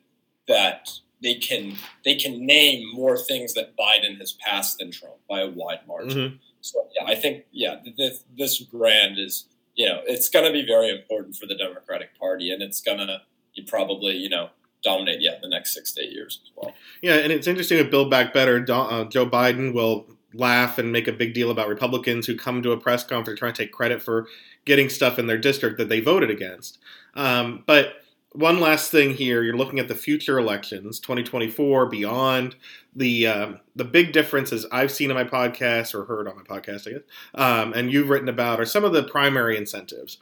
[0.48, 0.90] that
[1.22, 5.48] they can they can name more things that Biden has passed than Trump by a
[5.48, 6.18] wide margin.
[6.18, 6.36] Mm-hmm.
[6.60, 10.66] So yeah, I think yeah this this brand is you know it's going to be
[10.66, 13.20] very important for the Democratic Party and it's going to
[13.66, 14.48] probably you know
[14.82, 16.74] dominate yeah the next six to eight years as well.
[17.02, 18.64] Yeah, and it's interesting to Build Back Better.
[18.68, 22.72] Uh, Joe Biden will laugh and make a big deal about Republicans who come to
[22.72, 24.26] a press conference trying to take credit for
[24.64, 26.78] getting stuff in their district that they voted against.
[27.14, 27.94] Um, but
[28.32, 32.54] one last thing here: you're looking at the future elections, 2024, beyond.
[32.94, 36.86] The um, the big differences I've seen in my podcast or heard on my podcast,
[36.86, 37.02] I guess,
[37.34, 40.18] um, and you've written about are some of the primary incentives,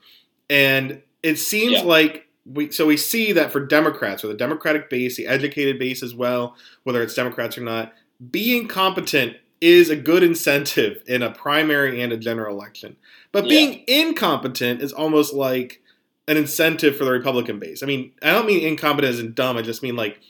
[0.48, 1.82] and it seems yeah.
[1.82, 6.02] like we so we see that for Democrats or the Democratic base, the educated base
[6.02, 7.92] as well, whether it's Democrats or not,
[8.30, 12.96] being competent is a good incentive in a primary and a general election.
[13.32, 13.48] But yeah.
[13.48, 15.82] being incompetent is almost like
[16.26, 17.82] an incentive for the Republican base.
[17.82, 19.56] I mean, I don't mean incompetent as in dumb.
[19.56, 20.20] I just mean like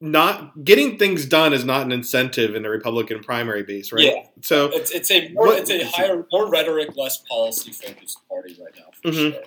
[0.00, 4.04] not getting things done is not an incentive in the Republican primary base, right?
[4.04, 4.24] Yeah.
[4.42, 8.56] So it's, it's a more what, it's a higher more rhetoric, less policy focused party
[8.60, 8.90] right now.
[9.02, 9.32] For mm-hmm.
[9.32, 9.42] sure.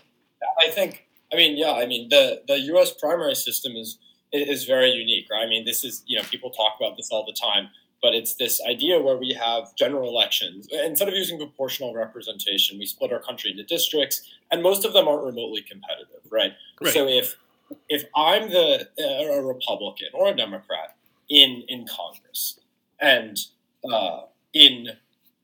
[0.60, 1.04] I think.
[1.34, 1.74] I mean, yeah.
[1.74, 2.94] I mean, the the U.S.
[2.94, 3.98] primary system is
[4.32, 5.44] is very unique, right?
[5.46, 7.70] I mean, this is you know people talk about this all the time
[8.02, 10.68] but it's this idea where we have general elections.
[10.72, 14.22] Instead of using proportional representation, we split our country into districts,
[14.52, 16.54] and most of them aren't remotely competitive, right?
[16.82, 16.94] right.
[16.94, 17.36] So if
[17.90, 20.96] if I'm the uh, a Republican or a Democrat
[21.30, 22.60] in in Congress,
[23.00, 23.40] and
[23.92, 24.22] uh,
[24.54, 24.90] in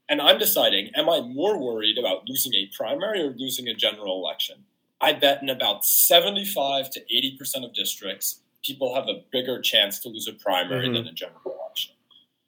[0.10, 4.24] and I'm deciding, am I more worried about losing a primary or losing a general
[4.24, 4.58] election?
[5.00, 10.00] I bet in about 75 to 80 percent of districts, people have a bigger chance
[10.02, 10.94] to lose a primary mm-hmm.
[10.94, 11.61] than a general election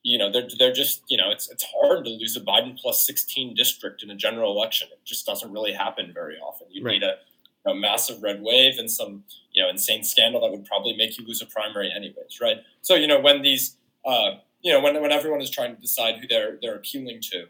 [0.03, 3.05] you know, they're they're just you know, it's it's hard to lose a Biden plus
[3.05, 4.89] sixteen district in a general election.
[4.91, 6.67] It just doesn't really happen very often.
[6.69, 6.93] You right.
[6.93, 7.15] need a,
[7.69, 9.23] a massive red wave and some
[9.53, 12.57] you know insane scandal that would probably make you lose a primary anyways, right?
[12.81, 14.31] So you know when these uh,
[14.61, 17.47] you know when when everyone is trying to decide who they're they're appealing to,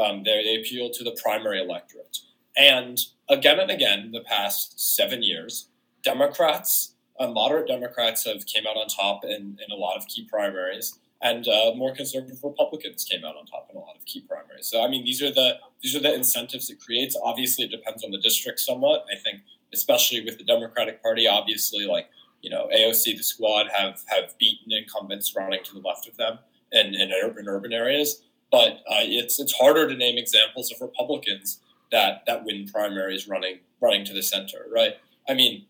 [0.00, 2.18] um, they they appeal to the primary electorate,
[2.56, 5.66] and again and again, in the past seven years,
[6.04, 10.24] Democrats, uh, moderate Democrats have came out on top in in a lot of key
[10.24, 14.20] primaries and uh, more conservative Republicans came out on top in a lot of key
[14.20, 14.66] primaries.
[14.66, 17.16] So I mean, these are the these are the incentives it creates.
[17.22, 19.04] Obviously, it depends on the district somewhat.
[19.12, 22.08] I think, especially with the Democratic Party, obviously, like
[22.42, 26.38] you know, AOC, the squad have have beaten incumbents running to the left of them
[26.72, 28.22] in, in urban urban areas.
[28.52, 31.60] But uh, it's it's harder to name examples of Republicans
[31.90, 34.94] that that win primaries running running to the center, right?
[35.28, 35.66] I mean,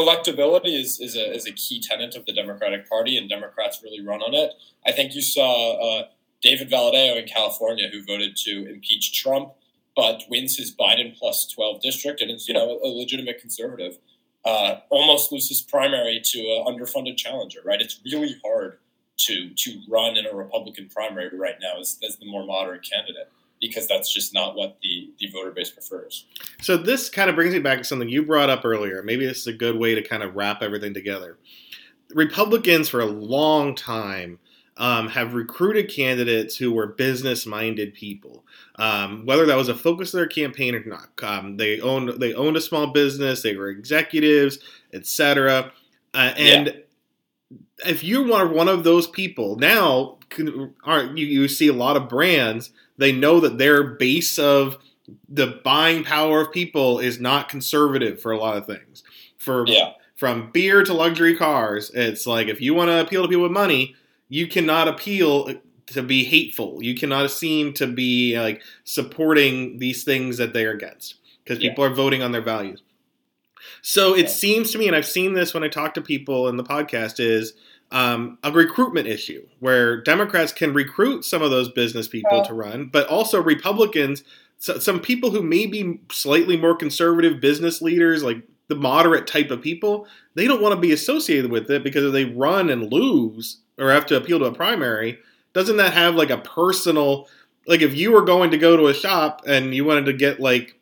[0.00, 4.04] electability is, is a is a key tenet of the Democratic Party, and Democrats really
[4.04, 4.52] run on it.
[4.86, 6.08] I think you saw uh,
[6.42, 9.52] David Valadao in California, who voted to impeach Trump,
[9.94, 13.98] but wins his Biden plus twelve district, and is you know a legitimate conservative.
[14.44, 17.80] Uh, almost loses primary to an underfunded challenger, right?
[17.80, 18.78] It's really hard
[19.18, 23.30] to to run in a Republican primary right now as, as the more moderate candidate
[23.62, 26.26] because that's just not what the, the voter base prefers.
[26.60, 29.02] So this kind of brings me back to something you brought up earlier.
[29.02, 31.38] Maybe this is a good way to kind of wrap everything together.
[32.12, 34.40] Republicans for a long time
[34.76, 38.44] um, have recruited candidates who were business-minded people,
[38.76, 41.10] um, whether that was a focus of their campaign or not.
[41.22, 44.58] Um, they owned they owned a small business, they were executives,
[44.92, 45.72] etc.
[46.12, 46.72] Uh, and yeah
[47.86, 51.10] if you're one of one of those people now, you?
[51.14, 52.70] You see a lot of brands.
[52.98, 54.78] They know that their base of
[55.28, 59.02] the buying power of people is not conservative for a lot of things.
[59.38, 59.92] For yeah.
[60.14, 63.52] from beer to luxury cars, it's like if you want to appeal to people with
[63.52, 63.96] money,
[64.28, 65.54] you cannot appeal
[65.86, 66.82] to be hateful.
[66.82, 71.84] You cannot seem to be like supporting these things that they are against because people
[71.84, 71.90] yeah.
[71.90, 72.82] are voting on their values.
[73.82, 76.56] So it seems to me, and I've seen this when I talk to people in
[76.56, 77.54] the podcast, is
[77.92, 82.86] um, a recruitment issue where Democrats can recruit some of those business people to run,
[82.86, 84.24] but also Republicans,
[84.58, 89.50] so, some people who may be slightly more conservative business leaders, like the moderate type
[89.50, 92.90] of people, they don't want to be associated with it because if they run and
[92.90, 95.18] lose or have to appeal to a primary,
[95.52, 97.28] doesn't that have like a personal
[97.66, 100.40] like if you were going to go to a shop and you wanted to get
[100.40, 100.74] like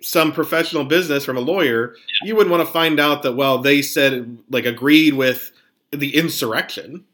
[0.00, 2.28] some professional business from a lawyer, yeah.
[2.28, 5.50] you wouldn't want to find out that well they said like agreed with
[5.96, 7.04] the insurrection.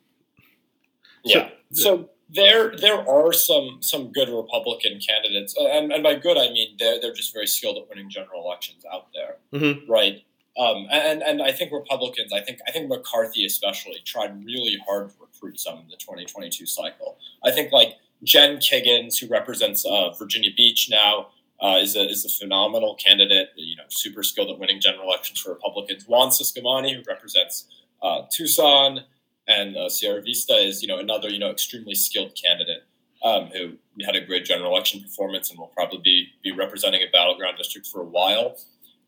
[1.24, 1.50] Yeah.
[1.72, 6.38] So, so there there are some some good Republican candidates, uh, and, and by good
[6.38, 9.90] I mean they're they're just very skilled at winning general elections out there, mm-hmm.
[9.90, 10.22] right?
[10.58, 15.10] Um, and and I think Republicans, I think I think McCarthy especially tried really hard
[15.10, 17.18] to recruit some in the 2022 cycle.
[17.44, 21.28] I think like Jen Kiggans, who represents uh, Virginia Beach now,
[21.62, 23.50] uh, is a is a phenomenal candidate.
[23.56, 26.06] You know, super skilled at winning general elections for Republicans.
[26.06, 27.66] Juan Ciscomani, who represents
[28.02, 29.00] uh, Tucson,
[29.46, 32.84] and uh, Sierra Vista, is you know another you know extremely skilled candidate
[33.22, 33.72] um, who
[34.04, 37.86] had a great general election performance and will probably be be representing a battleground district
[37.86, 38.56] for a while.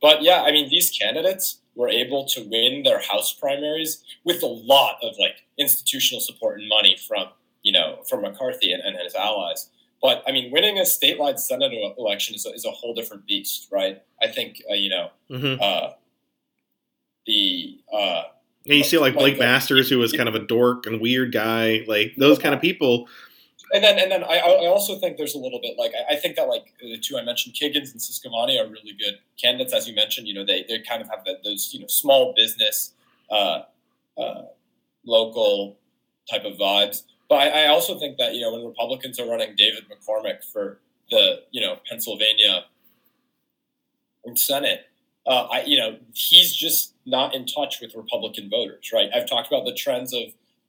[0.01, 4.47] But yeah, I mean, these candidates were able to win their House primaries with a
[4.47, 7.29] lot of like institutional support and money from
[7.63, 9.71] you know from McCarthy and, and his allies.
[10.03, 13.69] But I mean, winning a statewide Senate election is a, is a whole different beast,
[13.71, 14.03] right?
[14.21, 15.61] I think uh, you know mm-hmm.
[15.61, 15.91] uh,
[17.27, 17.79] the.
[18.65, 21.85] And you see like Blake Masters, who was kind of a dork and weird guy,
[21.89, 23.09] like those kind of people.
[23.75, 26.17] And then, and then I, I also think there's a little bit like I, I
[26.17, 29.89] think that like the two I mentioned, Kiggans and Ciscomani are really good candidates, as
[29.89, 30.29] you mentioned.
[30.29, 32.93] You know, they they kind of have that those you know small business,
[33.31, 33.63] uh,
[34.19, 34.43] uh,
[35.05, 35.79] local
[36.31, 37.05] type of vibes.
[37.29, 40.79] But I, I also think that you know when Republicans are running David McCormick for
[41.11, 42.65] the you know Pennsylvania
[44.35, 44.87] Senate,
[45.27, 49.11] uh, I you know he's just not in touch with Republican voters, right?
[49.15, 50.23] I've talked about the trends of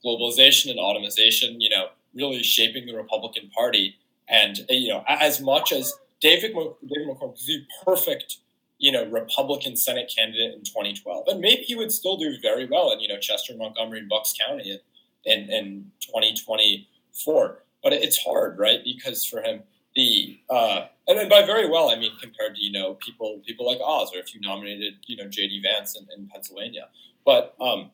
[0.03, 3.95] globalization and automation, you know, really shaping the Republican Party,
[4.27, 8.38] and uh, you know as much as David David McCormick is the perfect
[8.77, 12.91] you know Republican Senate candidate in 2012, and maybe he would still do very well
[12.91, 14.79] in you know Chester, Montgomery, and Bucks County
[15.25, 17.59] in, in 2024.
[17.81, 18.79] But it's hard, right?
[18.84, 19.63] Because for him,
[19.95, 23.65] the uh, and then by very well, I mean compared to you know people people
[23.65, 25.61] like Oz, or if you nominated you know J.D.
[25.61, 26.87] Vance in, in Pennsylvania.
[27.25, 27.91] But um,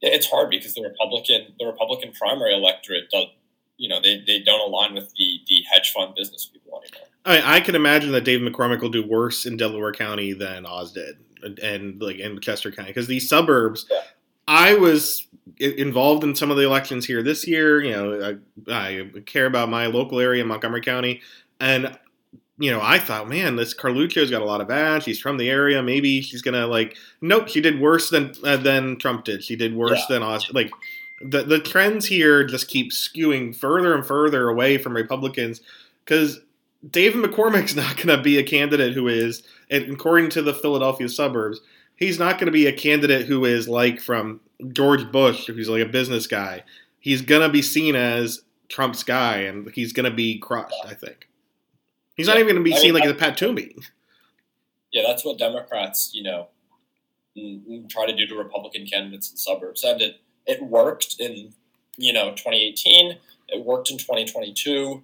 [0.00, 3.26] it's hard because the Republican the Republican primary electorate does
[3.76, 7.08] you know they, they don't align with the the hedge fund business people anymore.
[7.24, 10.66] I, mean, I can imagine that David McCormick will do worse in Delaware County than
[10.66, 13.86] Oz did, and, and like in Chester County because these suburbs.
[13.90, 14.00] Yeah.
[14.46, 15.26] I was
[15.58, 17.82] involved in some of the elections here this year.
[17.82, 18.38] You know,
[18.68, 21.20] I, I care about my local area, Montgomery County,
[21.60, 21.96] and
[22.58, 25.04] you know, I thought, man, this Carluccio's got a lot of ads.
[25.04, 25.82] She's from the area.
[25.82, 26.96] Maybe she's gonna like.
[27.20, 29.42] Nope, she did worse than uh, than Trump did.
[29.42, 30.16] She did worse yeah.
[30.16, 30.54] than Austin.
[30.54, 30.70] Like
[31.20, 35.62] the the trends here just keep skewing further and further away from Republicans
[36.04, 36.40] because
[36.88, 41.60] David McCormick's not going to be a candidate who is, according to the Philadelphia suburbs,
[41.96, 44.40] he's not going to be a candidate who is like from
[44.72, 46.64] George Bush, who's like a business guy.
[47.00, 50.74] He's going to be seen as Trump's guy, and he's going to be crushed.
[50.86, 51.28] I think
[52.14, 52.34] he's yeah.
[52.34, 53.76] not even going to be I seen mean, like I, a Pat Toomey.
[54.92, 56.48] Yeah, that's what Democrats, you know,
[57.88, 61.52] try to do to Republican candidates in suburbs, and it it worked in
[61.96, 63.18] you know 2018.
[63.48, 65.02] It worked in 2022.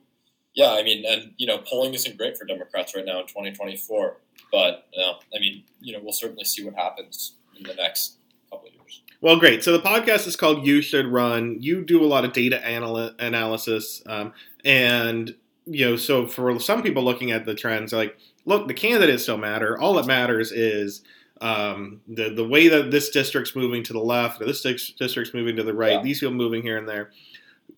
[0.54, 4.16] Yeah, I mean, and you know, polling isn't great for Democrats right now in 2024.
[4.52, 8.16] But uh, I mean, you know, we'll certainly see what happens in the next
[8.50, 9.02] couple of years.
[9.20, 9.62] Well, great.
[9.62, 13.14] So the podcast is called "You Should Run." You do a lot of data anal-
[13.18, 14.32] analysis, um,
[14.64, 15.34] and
[15.66, 19.40] you know, so for some people looking at the trends, like, look, the candidates don't
[19.40, 19.78] matter.
[19.78, 21.02] All that matters is
[21.40, 25.56] um, the the way that this district's moving to the left, or this district's moving
[25.56, 25.92] to the right.
[25.92, 26.02] Yeah.
[26.02, 27.10] These people moving here and there.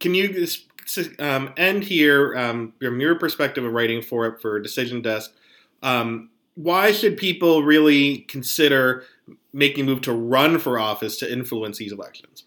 [0.00, 0.46] Can you
[1.18, 5.32] um, end here um, from your perspective of writing for it for Decision Desk?
[5.82, 9.05] Um, why should people really consider
[9.53, 12.44] making a move to run for office to influence these elections?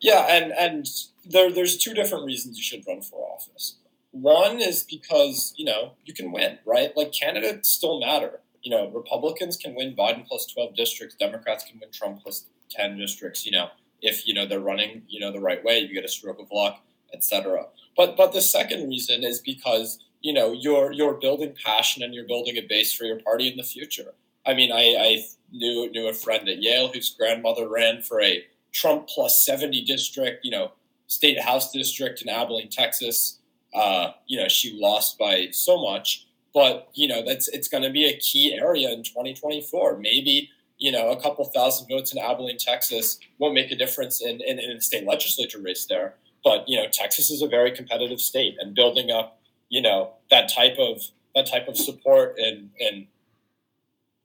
[0.00, 0.88] Yeah, and and
[1.24, 3.76] there, there's two different reasons you should run for office.
[4.12, 6.96] One is because you know you can win, right?
[6.96, 8.40] Like candidates still matter.
[8.62, 12.98] You know, Republicans can win Biden plus twelve districts, Democrats can win Trump plus ten
[12.98, 13.46] districts.
[13.46, 13.68] You know,
[14.02, 16.50] if you know they're running, you know, the right way, you get a stroke of
[16.50, 16.82] luck,
[17.12, 17.66] etc.
[17.96, 22.26] But but the second reason is because you know you're you're building passion and you're
[22.26, 24.12] building a base for your party in the future.
[24.44, 28.44] I mean, I, I knew knew a friend at Yale whose grandmother ran for a
[28.72, 30.72] Trump plus seventy district, you know,
[31.06, 33.38] state house district in Abilene, Texas.
[33.72, 37.90] Uh, you know, she lost by so much, but you know that's it's going to
[37.90, 39.98] be a key area in 2024.
[39.98, 44.40] Maybe you know a couple thousand votes in Abilene, Texas won't make a difference in
[44.40, 46.16] in, in the state legislature race there.
[46.42, 49.36] But you know, Texas is a very competitive state, and building up
[49.68, 51.00] you know that type of
[51.34, 53.06] that type of support in in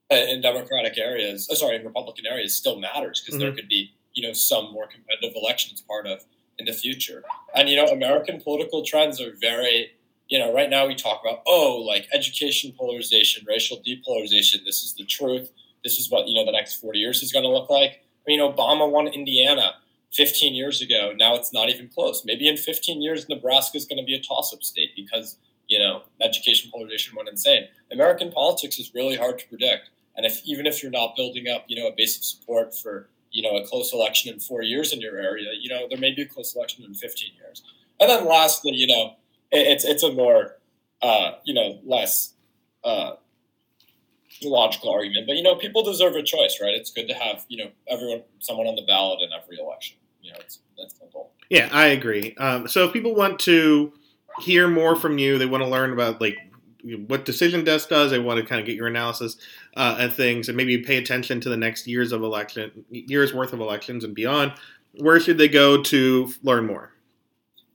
[0.09, 3.47] in Democratic areas, uh, sorry, in Republican areas, still matters because mm-hmm.
[3.47, 6.23] there could be you know some more competitive elections part of
[6.59, 7.23] in the future.
[7.55, 9.91] And you know, American political trends are very
[10.27, 14.65] you know right now we talk about oh like education polarization, racial depolarization.
[14.65, 15.51] This is the truth.
[15.83, 18.03] This is what you know the next forty years is going to look like.
[18.25, 19.73] I mean, Obama won Indiana
[20.13, 21.13] 15 years ago.
[21.17, 22.23] Now it's not even close.
[22.25, 25.37] Maybe in 15 years, Nebraska is going to be a toss-up state because
[25.67, 27.67] you know education polarization went insane.
[27.91, 31.65] American politics is really hard to predict, and if even if you're not building up,
[31.67, 34.91] you know, a base of support for you know a close election in four years
[34.91, 37.63] in your area, you know, there may be a close election in 15 years.
[37.99, 39.15] And then lastly, you know,
[39.51, 40.57] it, it's it's a more
[41.01, 42.33] uh, you know less
[42.83, 43.13] uh,
[44.43, 46.73] logical argument, but you know, people deserve a choice, right?
[46.73, 50.31] It's good to have you know everyone, someone on the ballot in every election you
[50.31, 51.31] know, it's that's simple.
[51.49, 52.35] Yeah, I agree.
[52.37, 53.93] Um, so if people want to
[54.41, 56.37] hear more from you, they want to learn about like
[57.07, 58.11] what Decision Desk does.
[58.11, 59.37] They want to kind of get your analysis
[59.75, 63.53] uh, and things, and maybe pay attention to the next years of election, years worth
[63.53, 64.53] of elections and beyond.
[64.93, 66.93] Where should they go to learn more?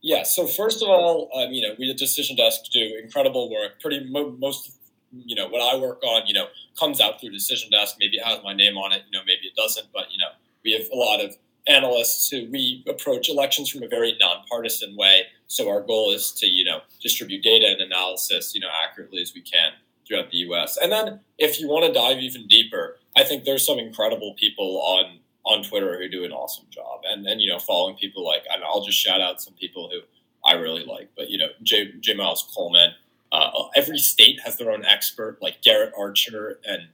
[0.01, 0.23] Yeah.
[0.23, 3.81] So first of all, um, you know, we at Decision Desk do incredible work.
[3.81, 4.71] Pretty mo- most,
[5.11, 6.47] you know, what I work on, you know,
[6.79, 7.95] comes out through Decision Desk.
[7.99, 9.03] Maybe it has my name on it.
[9.11, 9.87] You know, maybe it doesn't.
[9.93, 10.29] But you know,
[10.63, 11.35] we have a lot of
[11.67, 15.23] analysts who we approach elections from a very nonpartisan way.
[15.47, 19.33] So our goal is to, you know, distribute data and analysis, you know, accurately as
[19.33, 19.73] we can
[20.07, 20.77] throughout the U.S.
[20.81, 24.81] And then if you want to dive even deeper, I think there's some incredible people
[24.81, 28.43] on on Twitter who do an awesome job, and and you know, following people like,
[28.53, 29.99] and I'll just shout out some people who
[30.45, 31.93] I really like, but you know, J.
[31.99, 32.13] J.
[32.13, 32.91] Miles Coleman.
[33.29, 36.87] Uh, every state has their own expert, like Garrett Archer and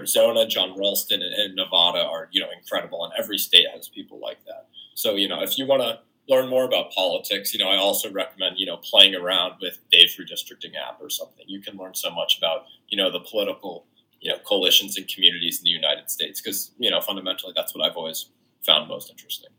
[0.00, 4.44] Arizona, Jon Ralston in Nevada are you know incredible, and every state has people like
[4.46, 4.68] that.
[4.94, 8.10] So you know if you want to learn more about politics, you know I also
[8.10, 11.44] recommend you know playing around with Dave's redistricting app or something.
[11.46, 13.84] You can learn so much about you know the political
[14.20, 17.86] you know coalitions and communities in the United States because you know fundamentally that's what
[17.86, 18.30] I've always
[18.64, 19.49] found most interesting.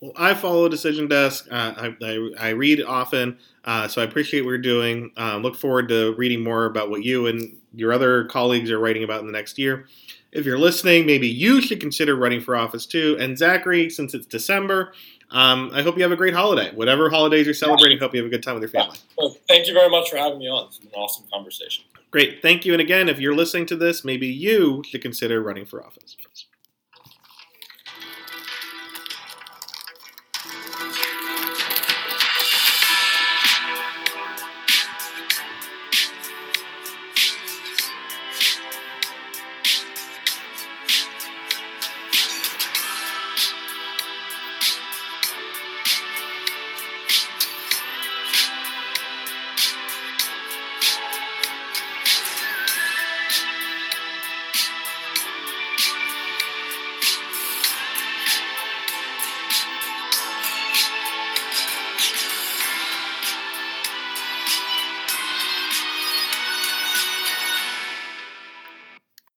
[0.00, 1.48] Well, I follow Decision Desk.
[1.50, 5.10] Uh, I, I, I, read often, uh, so I appreciate what you're doing.
[5.16, 9.02] Uh, look forward to reading more about what you and your other colleagues are writing
[9.02, 9.86] about in the next year.
[10.30, 13.16] If you're listening, maybe you should consider running for office too.
[13.18, 14.92] And Zachary, since it's December,
[15.30, 16.72] um, I hope you have a great holiday.
[16.74, 18.98] Whatever holidays you're celebrating, hope you have a good time with your family.
[19.16, 20.66] Well, thank you very much for having me on.
[20.66, 21.84] It's been an awesome conversation.
[22.10, 22.40] Great.
[22.40, 22.72] Thank you.
[22.72, 26.16] And again, if you're listening to this, maybe you should consider running for office.